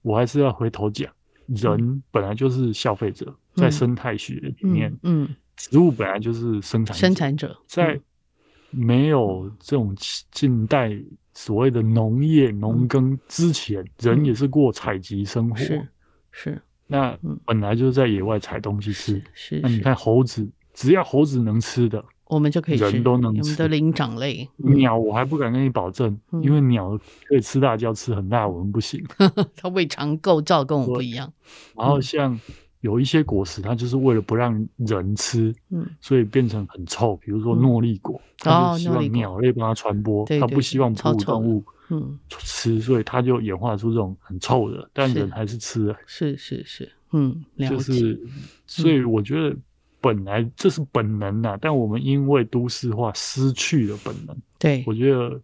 [0.02, 1.12] 我还是要回头讲，
[1.46, 8.00] 人本来就是消费者，在生态学里面，嗯，植物本来就是生产生产者，在。
[8.76, 9.96] 没有这种
[10.32, 11.00] 近代
[11.32, 15.54] 所谓的农业农耕之前，嗯、人也是过采集生活。
[15.54, 15.88] 是，
[16.32, 19.22] 是那本来就是在野外采东西吃。
[19.32, 22.84] 是，是那你看猴子，只要猴子能吃的，我们就可以吃。
[22.90, 23.40] 人都能吃。
[23.40, 24.48] 我们的灵长类。
[24.56, 29.02] 鸟我还不敢跟你保证，嗯、因为鸟可以吃辣椒吃很大，我们不行。
[29.56, 31.32] 它胃肠构造跟我们不一样。
[31.76, 32.38] 然后像。
[32.80, 37.16] 有一些果实，它就是为了不让人吃，嗯，所以变成很臭。
[37.16, 45.96] 比如说诺丽果，它就希望鸟类帮它传播，它不希望哺乳动物嗯吃，所以它就演化出这种很臭的，但人还是吃了。
[46.04, 48.20] 是是是，嗯，就是，
[48.66, 49.56] 所以我觉得
[50.04, 54.36] 本来这是本能呐，但我们因为都市化失去了本能。
[54.58, 55.40] 对，我觉得。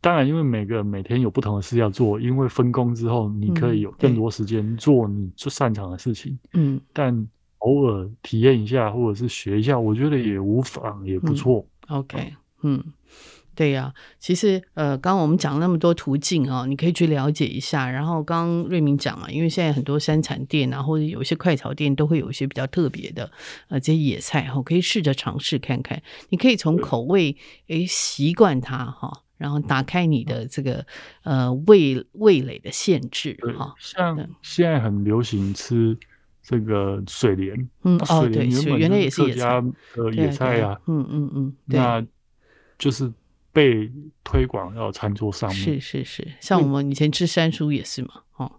[0.00, 6.38] 当然，因为每个人每天有不同的事要做，因为分工之后，你可以有更多时间做你最擅长的事情。
[6.52, 7.26] 嗯，但
[7.60, 11.64] 偶尔体验一下，或者是学一下，我觉得也无妨，也不错。
[11.88, 12.84] 嗯、OK，嗯。
[13.54, 17.90] 对呀、啊，其实呃，刚刚我们讲了那么多途径啊，你可以去了解一下。
[17.90, 23.30] 然后刚刚瑞明讲了，因为现在很多山产店啊，或者有一些快炒店，都会有一些比较特别的
[23.68, 26.02] 呃这些野菜哈，可以试着尝试看看。
[26.30, 27.36] 你可以从口味
[27.68, 30.84] 诶习惯它哈，然后打开你的这个
[31.22, 33.74] 呃味味蕾的限制哈。
[33.78, 35.96] 像现在很流行吃
[36.42, 38.46] 这个水莲，嗯哦对，
[38.78, 39.62] 原来也是野菜
[39.94, 42.04] 的野菜啊，嗯嗯嗯，那
[42.76, 43.10] 就是
[43.54, 43.90] 被
[44.22, 45.58] 推广到餐桌上面。
[45.58, 48.52] 是是是，像我们以前吃山苏也是嘛，哦，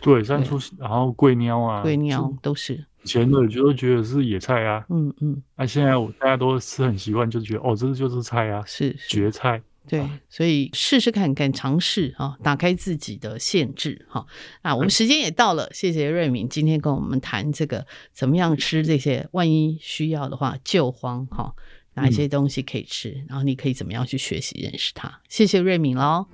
[0.00, 2.84] 对山苏，然后桂鸟啊，桂鸟都是。
[3.04, 9.08] 以前的就都觉得是野菜啊，嗯嗯，那、啊、现在我大家都吃很习惯，就觉得哦，这就是菜啊，是，是。
[9.08, 9.62] 绝菜。
[9.86, 14.26] 对，所以试试看看，尝试啊，打开自己的限制哈。
[14.60, 21.54] 啊，我们时间也到了，谢谢瑞敏今天跟我们谈这个怎么样吃这些，万一需要的话，救荒哈，
[21.98, 25.20] 哪一些东西可以吃，嗯、然后你可以怎么样去学习认识它。
[25.28, 26.26] 谢谢瑞敏喽。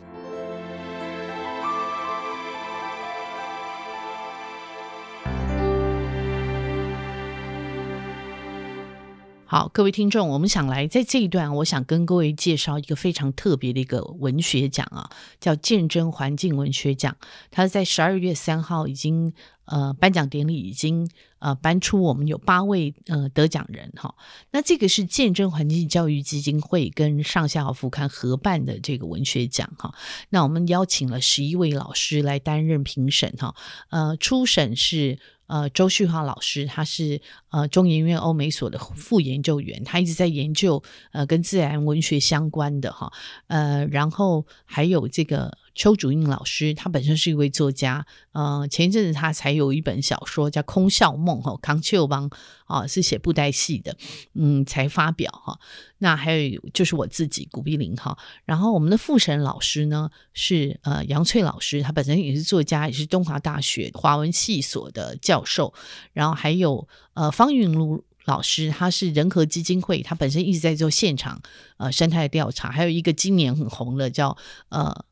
[9.47, 17.17] 好，各位听众，我们想来在这一段，我想跟各位介绍一个非常特别的一个文学奖啊，叫见证环境文学奖。
[17.53, 19.33] 它在十二月三号已经
[19.67, 24.15] 呃颁奖典礼已经呃颁出，我们有八位呃得奖人哈。
[24.51, 29.95] 那这个是见证环境教育基金会跟上下游副刊合办的这个文学奖哈。
[30.31, 33.55] 那我们邀请了十一位老师来担任评审哈。
[33.91, 35.19] 呃，初审是。
[35.47, 43.13] 呃，周旭华老师，他是呃中研院欧美所的副研究员，他一直在研究呃跟自然文学相关的哈，
[43.49, 45.59] 呃，然后还有这个。
[45.75, 52.31] 邱竹映老师，他本身是一位作家，呃，前一阵子他才有一本小说叫《空笑梦》哈，康丘邦
[52.67, 53.97] 啊是写布袋戏的，
[54.35, 55.59] 嗯，才发表哈。
[55.99, 65.75] 那还有就是我自己古碧玲哈，然后我们的复审老师呢是呃杨翠老师，他本身也是作家，也是东华大学华文系所的教授，
[66.13, 71.43] 然后还有呃方云露老师，他是人和基金会，他本身一直在做现场
[71.79, 74.37] 呃生态调查，还有一个今年很红的叫
[74.69, 75.05] 呃。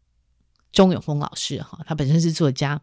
[0.73, 2.81] 钟永丰老师哈，他本身是作家，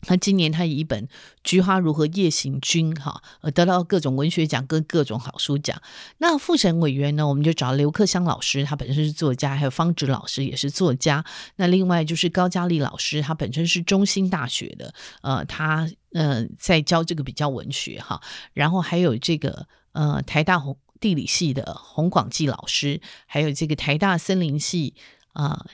[0.00, 1.06] 他今年他以一本
[1.44, 5.80] 《菊花如何夜行军》哈，而得到各种文学奖跟各种好书奖。
[6.18, 11.24] 那复审委员呢，我们就找刘克襄老师，他本身是作家，还有方植老师也是作家。
[11.54, 18.20] 那另外就是高嘉丽老师，他本身是中兴大学的，呃，他呃在教这个比较文学哈。
[18.52, 24.96] 然后还有这个呃台大红地理系的洪广记老师，还有这个台大森林系
[25.34, 25.64] 啊。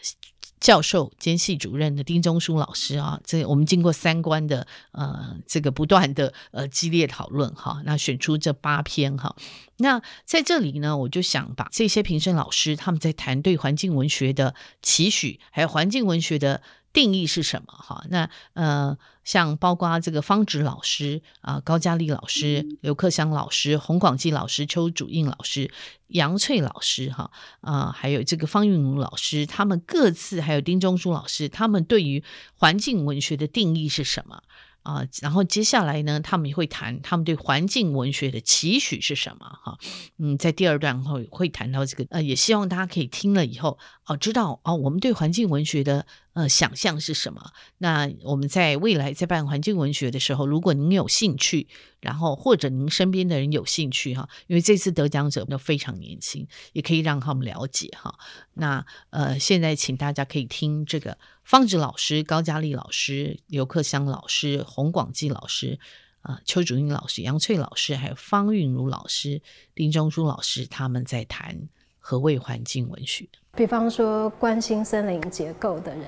[0.60, 9.36] 教授兼系主任的丁忠书老师啊，这我们经过三关的呃这个不断的呃激烈讨论哈，那选出这八篇哈。
[9.78, 16.60] 那在这里呢，我就想把这些评审老师他们在谈对环境文学的期许，还有环境文学的。
[16.92, 17.72] 定义是什么？
[17.72, 25.70] 哈，那呃，像包括这个方直老师啊、呃，高嘉丽老师、刘克湘老师、洪广记老师、邱主印老师、
[26.08, 32.24] 杨翠老师，哈啊、呃，还有这个方韵如老师，他们各自还有丁中书老师，他们对于
[32.56, 34.42] 环境文学的定义是什么？
[34.84, 39.44] 啊，然后接下来呢，他们也会谈他们对环境文学的期许是什么？
[39.62, 39.78] 哈，
[40.16, 46.06] 嗯，在第二段会会谈到这个，呃，也希望大家可以听了以后，哦，知道哦，我们对环境文学的
[46.38, 47.50] 呃想象是什么？
[47.78, 51.66] 那我们在未来在办环境文学的时候，如果您有兴趣，
[52.00, 58.14] 然后或者您身边的人有兴趣哈，因为这次得奖者都非常年轻，也可以让他们了解哈。
[58.54, 61.18] 那呃，现在请大家可以听这个。
[61.42, 65.80] 方志老师、高嘉丽老师、刘克湘老师、洪广记老师、
[66.20, 69.40] 啊、邱竹英老师、杨翠老师，还有方韵如老师、
[69.74, 73.26] 丁中书老师，他们在谈何谓环境文学。
[73.58, 76.02] 比方说，关心森林结构的人，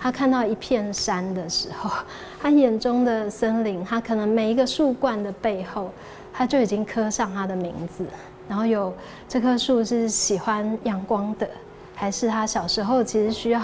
[0.00, 1.90] 他看到一片山的时候，
[2.40, 5.90] 他眼中的森林，他可能每一个树冠的背后，
[6.32, 8.06] 他就已经刻上他的名字。
[8.48, 8.90] 然后有
[9.28, 11.46] 这棵树是喜欢阳光的，
[11.94, 13.60] 还是他小时候其实需要。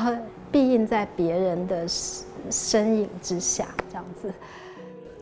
[0.53, 1.85] 必印在别人的
[2.49, 4.33] 身影之下，这样子，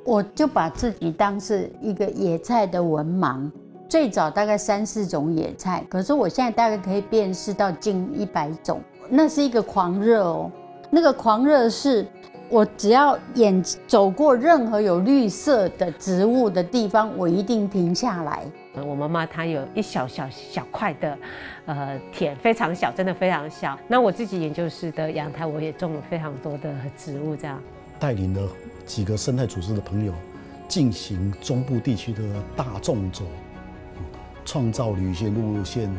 [0.05, 3.51] 我就把自己当是一个野菜的文盲。
[3.92, 8.81] 最早大概三四种野菜，可是我现在大概可以辨识到近一百种。
[9.11, 10.50] 那是一个狂热哦，
[10.88, 12.07] 那个狂热是，
[12.48, 18.42] 我只要眼走过任何有绿色的植物的地方，我一定停下来。
[18.83, 21.19] 我妈妈她有一小小小块的，
[21.67, 23.79] 呃，田非常小，真的非常小。
[23.87, 27.60] 那我自己研究室的阳台，我也种了非常多的植物，这样。
[28.00, 28.48] 带领了
[28.87, 30.14] 几个生态组织的朋友，
[30.67, 32.23] 进行中部地区的
[32.56, 33.25] 大纵走，
[34.45, 35.90] 创造旅行路线。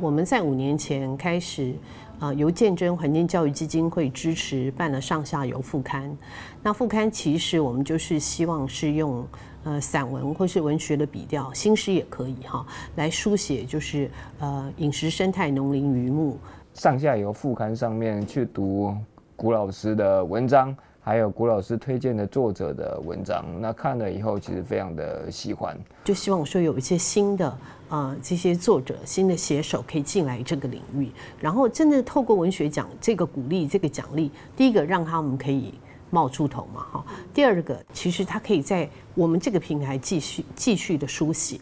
[0.00, 1.74] 我们在五年前开始，
[2.20, 6.16] 呃，由见证环境教育基金会支持办了上下游副刊。
[6.62, 9.26] 那副刊其实我们就是希望是用
[9.64, 12.64] 呃散文或是文学的笔调，新诗也可以哈，
[12.94, 14.08] 来书写就是
[14.38, 16.38] 呃饮食生态、农林渔牧。
[16.74, 18.96] 上下游副刊上面去读
[19.34, 20.74] 古老师的文章。
[21.08, 35.72] 还有古老师推荐的作者的文章，那看了以后其实非常的喜欢，就希望说有一些新的啊、呃、这些作者、新的写手可以进来这个领域，然后真的透过文学奖这个鼓励、这个奖励，第一个让他们可以
[36.10, 41.58] 冒出头嘛哈，第二个其实他可以在我们这个平台继续继续的书写。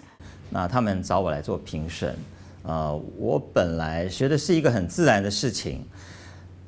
[0.51, 2.16] 那他们找我来做评审，
[2.64, 5.86] 呃，我本来觉得是一个很自然的事情。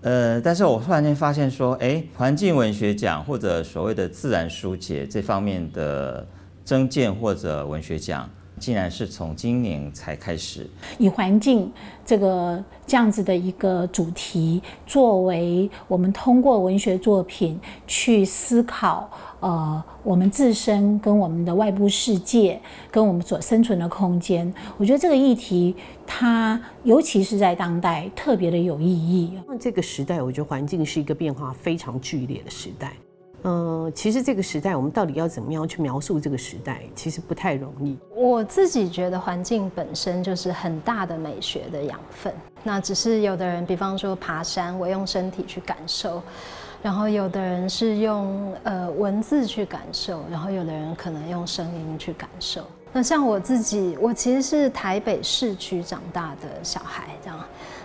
[0.01, 6.27] 呃，但是我突然间发现说，哎，环境文学奖或者所谓的自然书写这方面的
[6.65, 8.31] 增建或者文学奖，
[8.61, 10.71] 竟然是从今年才开始。
[10.99, 11.73] 以环境
[12.07, 19.11] 这个这样子的一个主题，作为我们通过文学作品去思考。
[19.41, 22.61] 呃，我们自身跟我们的外部世界，
[22.91, 25.76] 跟我们所生存的空间，我觉得这个议题
[26.07, 29.39] 它尤其是在当代特别的有意义。
[29.47, 32.93] 那这个时代，我觉得环境是一个变化非常剧烈的时代。
[33.45, 37.97] 嗯、呃，其实这个时代，我们到底要怎么样去描述这个时代，其实不太容易。
[38.16, 42.34] 我自己觉得环境本身就是很大的美学的养分。
[42.64, 46.20] 那只是有的人，比方说爬山，我用身体去感受。
[46.83, 52.64] 然后有的人是用呃文字去感受，然后有的人可能用声音去感受。
[52.93, 57.39] 那像我自己，我其实是台北市区长大的小孩，这样。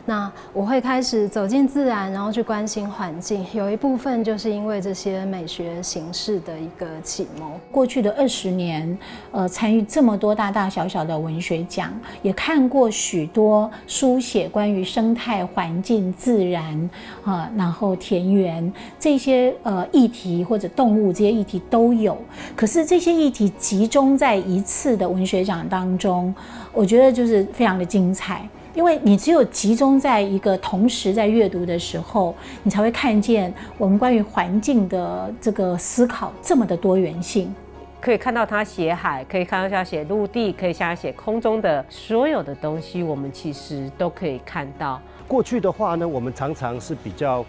[0.06, 3.46] 那我会开始走进自然，然后去关心环境。
[3.54, 7.52] 有一部分就是因为这些美学形式的一个启蒙。
[7.72, 8.98] 过去的二十年，
[9.32, 16.90] 呃，参与这么多大大小小的文学奖，也看过许多书写关于生态环境、自然
[17.24, 22.18] 啊，然后田园这些呃议题或者动物这些议题都有。
[22.58, 26.36] 可是这些议题集中在一次的文学奖当中，
[26.74, 28.46] 我觉得就是非常的精彩。
[28.76, 37.54] 因为你只有集中在一个同时在阅读的时候，你才会看见我们关于环境的这个思考这么的多元性。
[38.02, 45.00] 可以看到他写海，可以看到他写陆地，可以像他写空中的所有的东西，我们其实都可以看到。
[45.28, 47.46] 过去的话呢，我们常常是比较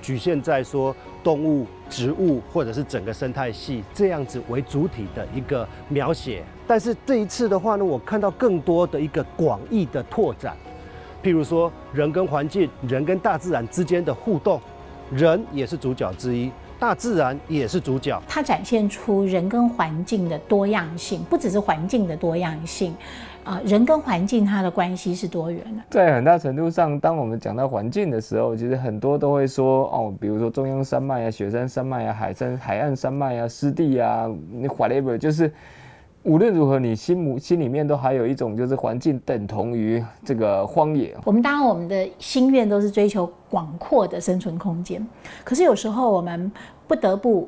[0.00, 6.42] 局限在说动物、植物或者是整个生态系这样子为主体的一个描写。
[6.66, 10.56] 但是这一次的话呢，我看到更多的一个广义的拓展，
[11.22, 14.60] 譬如说人跟环境、人跟大自然之间的互动，
[15.10, 18.18] 人也是主角之一，大自然也是主角。
[18.26, 22.94] 它展现出人跟环境的多样性，不只是环境的多样性，
[23.44, 25.82] 啊，人跟环境它的关系是多元的。
[25.90, 35.52] 在很大程度上，当我们讲到环境的时候，其实很多都会说哦，比如说中央山脉啊、雪山山脉啊、海山、海岸山脉啊、湿地啊，你 whatever 就是。
[36.24, 41.14] 无论如何，你心目心里面都还有一种，就是环境等同于这个荒野。
[41.22, 45.06] 我们当然，我们的心愿都是追求广阔的生存空间，
[45.44, 46.50] 可是有时候我们
[46.88, 47.46] 不得不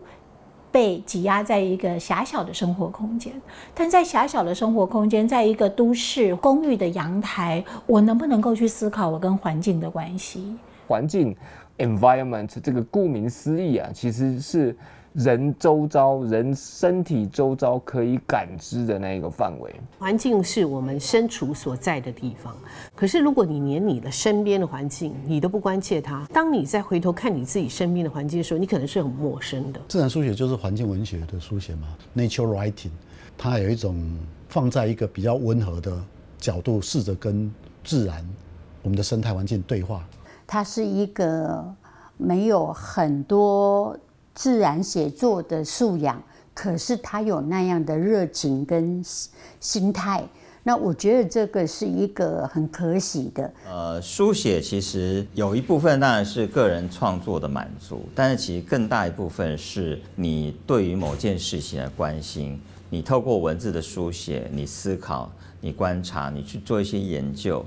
[0.71, 3.33] 被挤压在一个狭小的生活空间。
[3.75, 10.55] 但在狭小的生活空间，在一个都市公寓的阳台，我能不能够去思考我跟环境的关系？
[10.87, 11.35] 环境
[11.79, 14.77] （environment） 这个顾名思义啊，其实是。
[15.17, 22.55] 人周遭、人身体周遭可以感知的那一个范围，环境是我们身处所在的地方。
[22.95, 29.81] 可是，如果你连你的身边的环境你都不关切它，当你再回头看你自己身边的环境的时候，你可能是很陌生的。
[29.89, 32.91] 自然书写就是环境文学的书写嘛，Nature Writing，
[33.39, 33.99] 它有一种
[34.51, 35.99] 放在一个比较温和的
[36.37, 37.51] 角度，试着跟
[37.83, 38.23] 自然、
[38.83, 40.07] 我们的生态环境对话。
[40.47, 41.65] 它是一个
[42.19, 43.99] 没有很多。
[44.37, 46.23] 自然写作的素养，
[46.53, 49.03] 可是他有那样的热情跟
[49.59, 50.23] 心态，
[50.63, 53.51] 那我觉得这个是一个很可喜的。
[53.67, 62.61] 呃，书写其实有一部分当然是个人创作的满足，但是其实更大一部分是你对于某件事情的关心，
[62.91, 65.33] 你透过文字的书写，你思考，
[65.63, 67.65] 你观察，你去做一些研究，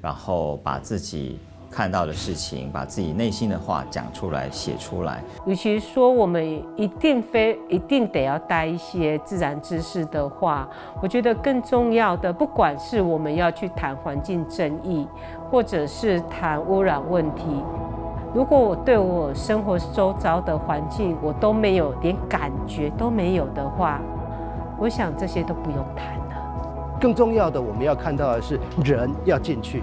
[0.00, 1.38] 然后把自己。
[1.76, 5.22] 看到的事情，把自己内心的话讲出来、写出来。
[5.44, 6.42] 与其说我们
[6.74, 10.66] 一定非一定得要带一些自然知识的话，
[11.02, 15.06] 我觉得更重要的，不管是我们要去谈环境争议，
[15.50, 17.44] 或者是谈污染问题，
[18.34, 24.00] 如果我对我生活周遭的环境我都没有连感觉都没有的话，
[24.78, 26.96] 我想这些都不用谈了。
[26.98, 29.82] 更重要的，我们要看到的是人要进去，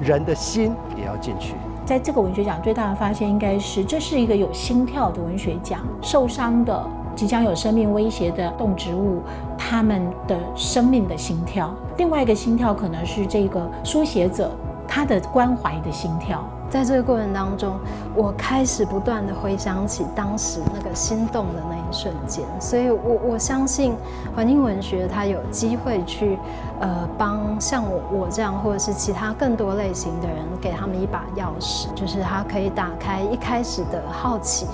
[0.00, 1.54] 人的心也要进去。
[1.84, 5.80] 在这个文学奖最大的发现，应该是这是一个有心跳的文学奖。
[6.00, 6.82] 受伤的、
[7.14, 9.22] 即将有生命威胁的动植物，
[9.58, 11.68] 他们的生命的心跳；
[11.98, 14.50] 另外一个心跳，可能是这个书写者
[14.94, 16.44] 他的关怀的心跳。
[16.70, 17.76] 在这个过程当中，
[18.14, 23.96] 我开始不断的回想起当时那个心动的那一瞬间，所以我我相信
[24.36, 26.38] 环境文学它有机会去，
[26.78, 34.64] 呃，帮像我我这样或者是其他更多类型的人，给他们一把钥匙，就是它可以打开一开始的好奇，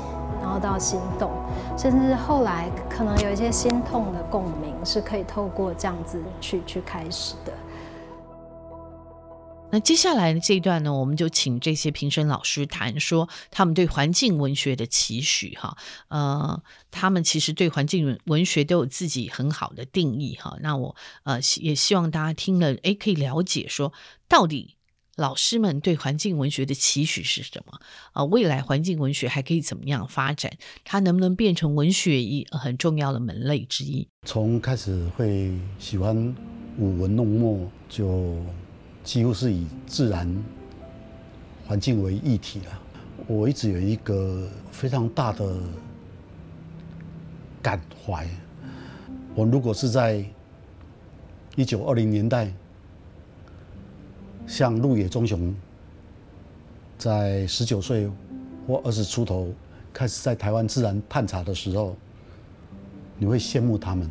[0.43, 1.31] 然后到心动，
[1.79, 7.53] 甚至后来可能有一些心痛的共鸣，是可以透过这样子去去开始的。
[9.73, 15.77] 那接下来的这一段呢，我们就请这些评审老师谈说他们对环境文学的期许哈，
[16.09, 16.61] 呃，
[16.91, 20.57] 他们其实对环境文学都有自己很好的定义哈。
[20.61, 23.93] 那我呃也希望大家听了诶，可以了解说
[24.29, 24.75] 到底
[25.15, 27.79] 老师们对环境文学的期许是什么
[28.13, 28.25] 啊？
[28.25, 30.53] 未来环境文学还可以怎么样发展？
[30.83, 34.09] 它能不能变成文学一很重要的门类之一？
[34.27, 36.35] 从开始会喜欢
[36.77, 38.37] 舞文弄墨就。
[39.11, 40.33] 几乎是以自然
[41.67, 42.81] 环境为一体了。
[43.27, 45.53] 我一直有一个非常大的
[47.61, 48.25] 感怀。
[49.35, 50.25] 我如果是在
[51.57, 52.53] 一九二零年代，
[54.47, 55.53] 像陆野忠雄，
[56.97, 58.09] 在十九岁
[58.65, 59.53] 或二十出头
[59.93, 61.97] 开始在台湾自然探查的时候，
[63.19, 64.09] 你会羡慕他们，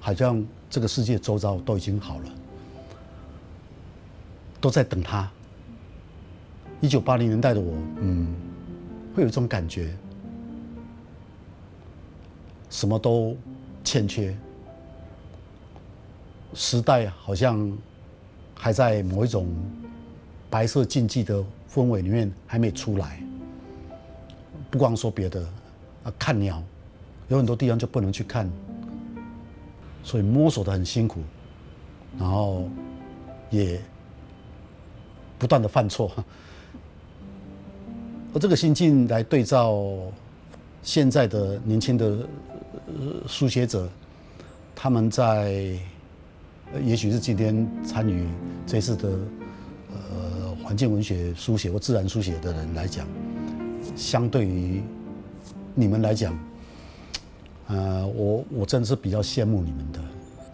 [0.00, 2.30] 好像这个世界周遭都已经好了。
[4.64, 5.30] 都在等他。
[6.80, 8.34] 一九八零年代的我，嗯，
[9.14, 9.94] 会有一种感觉，
[12.70, 13.36] 什么都
[13.84, 14.34] 欠缺，
[16.54, 17.70] 时代好像
[18.54, 19.46] 还在某一种
[20.48, 23.22] 白色禁忌的氛围里面还没出来。
[24.70, 25.46] 不光说别的，
[26.04, 26.62] 啊，看鸟，
[27.28, 28.50] 有很多地方就不能去看，
[30.02, 31.20] 所以摸索的很辛苦，
[32.18, 32.66] 然后
[33.50, 33.78] 也。
[35.44, 36.10] 不断的犯错，
[38.32, 39.84] 而这个心境来对照
[40.82, 42.16] 现在的年轻的
[43.28, 43.86] 书写者，
[44.74, 45.78] 他们在，
[46.82, 48.26] 也许是今天参与
[48.66, 49.10] 这次的
[49.92, 53.06] 呃环境文学书写或自然书写的人来讲，
[53.94, 54.82] 相对于
[55.74, 56.34] 你们来讲，
[57.66, 60.00] 呃，我我真的是比较羡慕你们的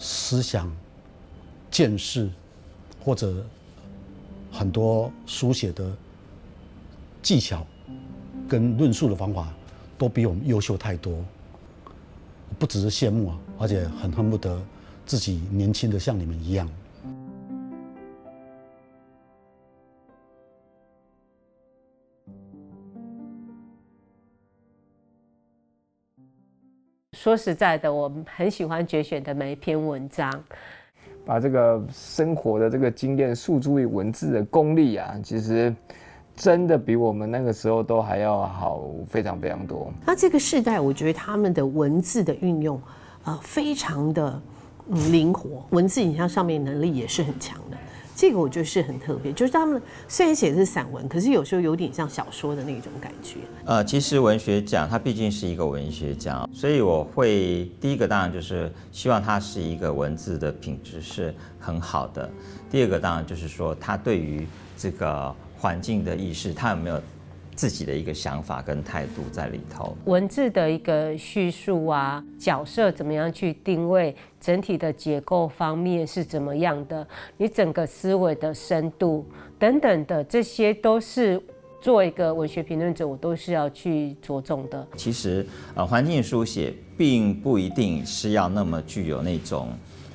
[0.01, 0.69] 思想、
[1.71, 2.29] 见识
[3.05, 3.47] 或者。
[4.51, 5.91] 很多书写的
[7.23, 7.67] 技巧
[8.49, 9.53] 跟论述的方法
[9.97, 11.25] 都比我们优秀太多，
[12.59, 14.61] 不只是羡慕啊，而且很恨不得
[15.07, 16.69] 自己年轻的像你们一样。
[27.13, 30.43] 说实在的，我很喜欢决选的每一篇文章。
[31.25, 35.75] 把这个生活的这个经验诉诸于文字的功力啊，其实
[36.35, 39.93] 真的比我们那个时候都还要好非常非常多。
[40.07, 42.81] 那这个时代，我觉得他们的文字的运用
[43.25, 44.41] 啊，非常的
[45.11, 47.59] 灵活，文字影像上面能力也是很强。
[48.21, 53.37] 这个我觉得是很特别，就是他们虽然写的是散文，可是有时候有点像小说的那种感觉。
[53.65, 62.31] 呃，其实文学奖它毕竟是一个文学奖，所以我会第一个当然就是希望它是一个文字的品质是很好的。
[62.71, 64.47] 第二个当然就是说，它对于
[64.77, 67.01] 这个环境的意识，它有没有
[67.61, 69.95] 自己的一个想法跟态度在里头？
[70.07, 74.17] 文字的一个叙述啊，角色怎么样去定位？
[74.41, 77.07] 整体的结构方面是怎么样的？
[77.37, 79.27] 你整个思维的深度
[79.59, 81.39] 等等的，这些都是
[81.83, 84.89] 做一个文学评论者，我都是要去着重的。
[84.97, 89.69] 其实，呃，环境书写并不一定是要那么具有那种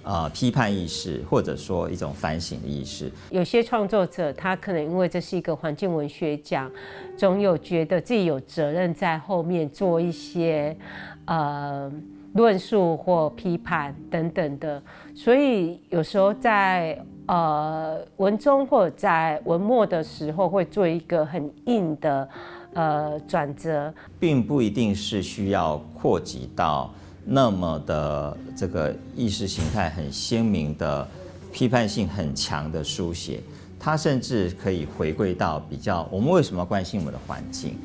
[0.05, 3.11] 呃批判意识，或者说一种反省的意识。
[3.31, 6.71] 有些创作者，他可能因为这是一个环境文学奖，
[7.17, 10.77] 总有觉得自己有责任在后面做一些
[11.25, 11.91] 呃。
[12.35, 14.83] 论述或批判等等的，
[15.15, 22.27] 所以有时候在呃文中或者在文末的时候，会做一个很硬的
[22.73, 26.93] 呃转折，并不一定是需要扩及到
[27.25, 31.07] 那么的这个意识形态很鲜明的
[31.51, 33.39] 批判性很强的书写，
[33.79, 37.75] 它甚至可以回归到比较我们为什么要关心我们的环境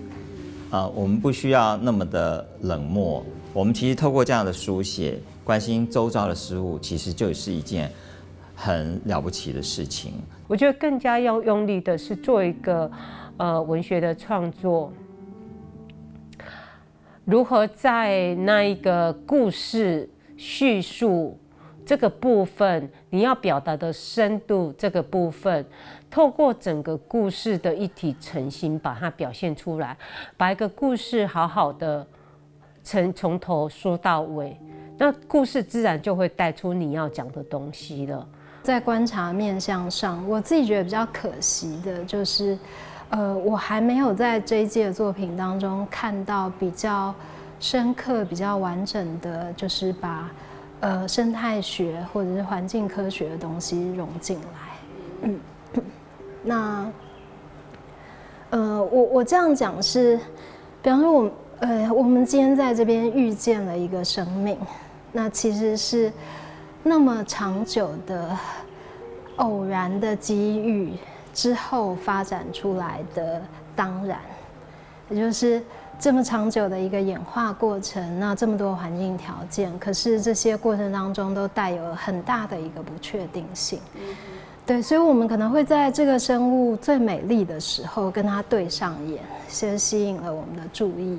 [0.71, 3.27] 啊、我们不需要那么的冷漠。
[3.53, 7.91] 我们其实透过这样的书写，关心周遭的事物，其实就是一件
[8.55, 10.13] 很了不起的事情。
[10.47, 12.89] 我觉得更加要用力的是做一个
[13.37, 14.93] 呃文学的创作，
[17.31, 21.39] 如何在那一个故事叙述
[21.87, 25.65] 这个部分，你要表达的深度这个部分，
[26.11, 29.97] 透过整个故事的一体成型，把它表现出来，
[30.37, 32.05] 把一个故事好好的。
[32.83, 34.59] 从从头说到尾，
[34.99, 38.27] 那故事自然就会带出你要讲的东西了。
[38.63, 42.59] 在观察面向上，我自己觉得比较可惜的就是，
[43.11, 47.15] 呃，我还没有在这一届的作品当中看到比较
[47.59, 50.31] 深刻、比较完整的，就是把
[50.81, 55.29] 呃生态学或者是环境科学的东西融进来。
[55.29, 55.41] 嗯，
[56.43, 56.93] 那
[58.51, 60.19] 呃，我我这样讲是，
[60.83, 61.31] 比方说我。
[61.61, 64.57] 呃，我们今天在这边遇见了一个生命，
[65.13, 66.11] 那其实是
[66.83, 68.35] 那么长久的
[69.37, 70.95] 偶然的机遇
[71.33, 73.41] 之后发展出来的
[73.77, 74.19] 当然，
[75.09, 75.63] 也就是
[75.99, 78.19] 这么长久的一个演化过程。
[78.19, 83.79] 那这么多环境条件，可是这些过程当中都带有很大的一个不确定性。
[84.67, 91.19] 对，所以我们可能会在这个生物最美丽的时候跟它对上眼，先吸引了我们的注意。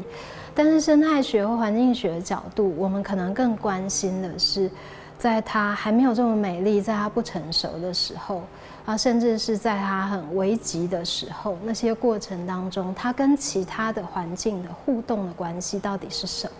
[0.53, 4.69] 但是生态学或环境学的角度，我们可能更关心的是，
[5.17, 8.41] 在它还没有这么美丽，在它不成熟的时候，
[8.85, 16.53] 啊，甚至是在它很危急的时候，那些过程当中，它跟其他的环境的互动的关系到底是什么？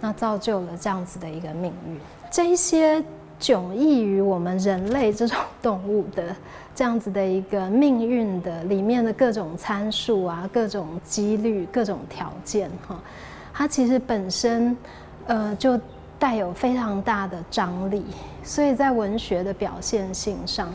[0.00, 1.98] 那造就了这样子的一个命运。
[2.30, 3.02] 这一些
[3.40, 6.34] 迥异于我们人类这种 动物的
[6.74, 13.00] 这样子的一个命运的里面的各种参数啊，各种几率、各种条件，哈。
[13.52, 14.76] 它其实本身，
[15.26, 15.78] 呃，就
[16.18, 18.04] 带有非常大的张力，
[18.42, 20.72] 所以在文学的表现性上，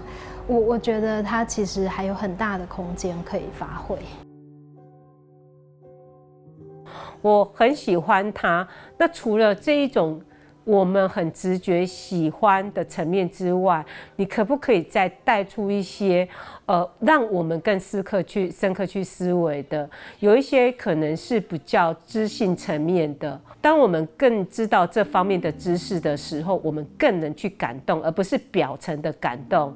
[0.50, 3.95] 我我觉得它其实还有很大的空间可以发挥。
[7.22, 8.68] 我很喜欢它。
[8.97, 10.22] 那除了这一种。
[10.66, 13.84] 我们很直觉喜欢的层面之外，
[14.18, 16.28] 你可不可以再带出一些，
[16.68, 19.89] 呃，让我们更深刻去深刻去思维的？
[20.20, 23.39] 有一些可能是比较知性层面的。
[23.60, 29.74] 当我们更知道这方面的知识的时候，我们更能去感动，而不是表层的感动。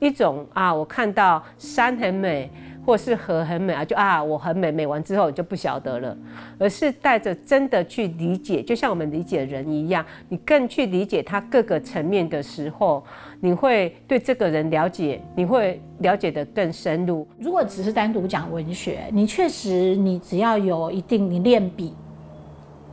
[0.00, 2.50] 一种啊，我看到山很美。
[2.82, 6.16] 或是河很美啊，就啊我很美，美完之后你就不晓得了，
[6.58, 13.04] 而是带着真的去理解，就像我们理解人一样，你更去理解他各个层面的时候，
[13.38, 17.28] 你会对这个人了解，你会了解得更深入。
[17.38, 21.94] 如果只是单独讲文学，你确实你只要有一定，你练笔，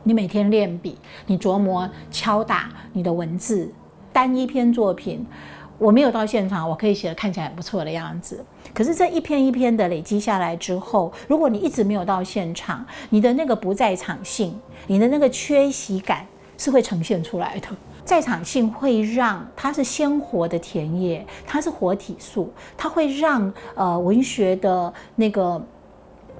[0.02, 3.72] 你每天练笔，你琢磨敲打你的文字，
[4.12, 5.26] 单一篇作品。
[5.78, 8.44] 我没有到现场，我可以写的看起来很不错的样子。
[8.74, 16.26] 可是这一篇一篇的累积下来之后，如果你一直没有到现场，你的那个不在场性，你的那个缺席感
[16.56, 17.68] 是会呈现出来的。
[18.04, 25.62] 在场性会让它是鲜活的田野，它是活体素，它会让呃文学的那个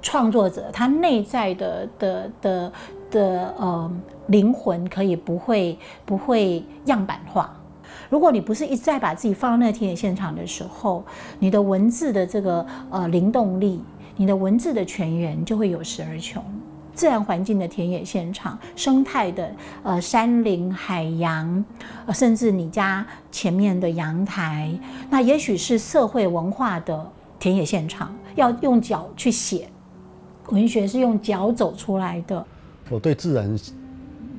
[0.01, 2.71] 创作者他内在的的的
[3.11, 3.91] 的呃
[4.27, 7.55] 灵魂可以不会不会样板化。
[8.09, 11.03] 如果你不是一再把自己放到那个田野现场的时候，
[11.39, 13.81] 你的文字的这个呃灵动力，
[14.15, 16.43] 你的文字的泉源就会有时而穷。
[16.93, 19.49] 自然环境的田野现场，生态的
[19.83, 21.63] 呃山林、海洋，
[22.05, 24.69] 呃甚至你家前面的阳台，
[25.09, 27.09] 那也许是社会文化的
[27.39, 29.69] 田野现场，要用脚去写，
[30.49, 32.45] 文学是用脚走出来的。
[32.89, 33.57] 我对自然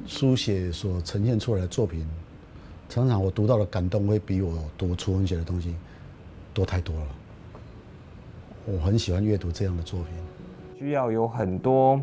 [0.06, 2.06] 书写所呈现出来的作品。
[2.90, 5.76] 常常我读到的感动会比我读纯文学的东西
[6.52, 7.06] 多太多了。
[8.66, 10.12] 我很喜欢阅读这样的作品。
[10.76, 12.02] 需要有很多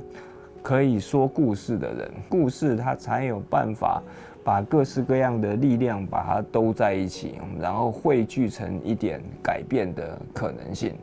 [0.64, 4.02] 可以说故事的人，故事它才有办法
[4.46, 10.96] 把各式各样的力量把它兜在一起，然后汇聚成一点改变的可能性。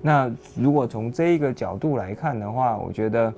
[0.00, 3.34] 那如果从这一个角度来看的话，我觉得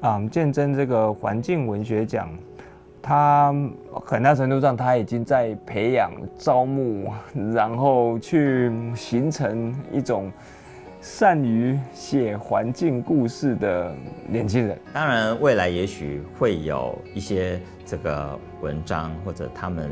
[0.00, 2.28] 啊，见证这个环境文学奖。
[3.00, 3.54] 他
[4.04, 7.12] 很大程度上，他已经在培养、招募，
[7.54, 10.30] 然后去形成一种
[11.00, 13.94] 善于写环境故事的
[14.26, 14.78] 年轻人。
[14.92, 19.90] 当然，未来也许会有一些这个文章或者他们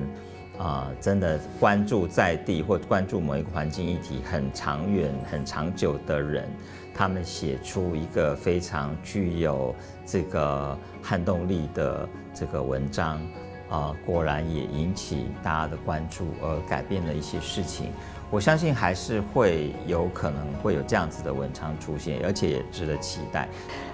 [0.58, 6.48] 啊、真的关注在地或关注某一个环境议题很长远、很长久的人，
[6.96, 9.74] 他们写出一个非常具有
[10.06, 13.20] 这个撼动力的这个文章，
[13.68, 17.92] 啊、果然也引起大家的关注，而改变了一些事情。
[18.30, 23.48] 我相信还是会有可能会有这样子的文章出现，而且也值得期待。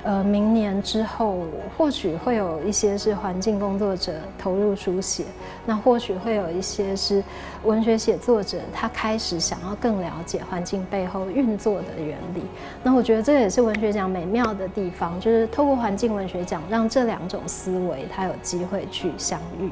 [0.05, 1.45] 呃，明年之后
[1.77, 5.25] 或许会有一些是环境工作者投入书写，
[5.67, 7.23] 那或许会有一些是
[7.63, 12.43] 文学写作者，他开始想要更了解环境背后运作的原理。
[12.83, 19.71] 那我觉得这也是文学奖美妙的地方，就是透过环境文学奖，让这两种思维它有机会去相遇。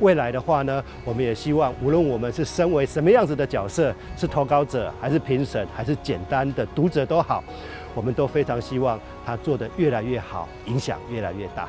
[0.00, 7.44] 未来的话呢，我们也希望，无论我们是身为什么样子的角色，是投稿者，还是评审，还是简单的读者都好，
[7.94, 11.68] 我们都非常希望他做得越来越好，影响越来越大。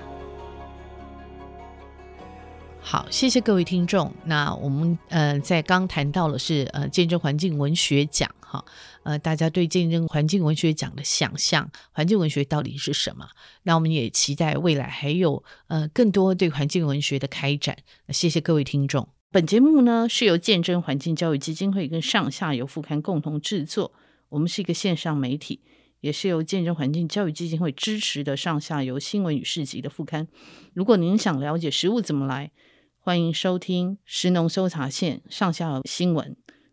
[2.84, 4.12] 好，谢谢各位听众。
[4.24, 8.66] 那我们呃，在刚谈到的是呃，见证环境文学奖哈，
[9.04, 13.30] 呃，大家对见证环境文学奖的想象，环境文学到底是什么？
[13.64, 17.78] 那我们也期待未来还有呃更多对环境文学的开展。
[18.08, 19.08] 那谢谢各位听众。
[19.32, 23.94] 本节目呢是由见证环境教育基金会跟上下游副刊共同制作，
[24.28, 25.62] 我们是一个线上媒体，
[26.02, 30.28] 也是由见证环境教育基金会支持的上下游新闻与市集的副刊。
[30.74, 32.52] 如果您想了解食物怎么来，
[33.00, 36.36] 欢迎收听食农搜查线上下游新闻。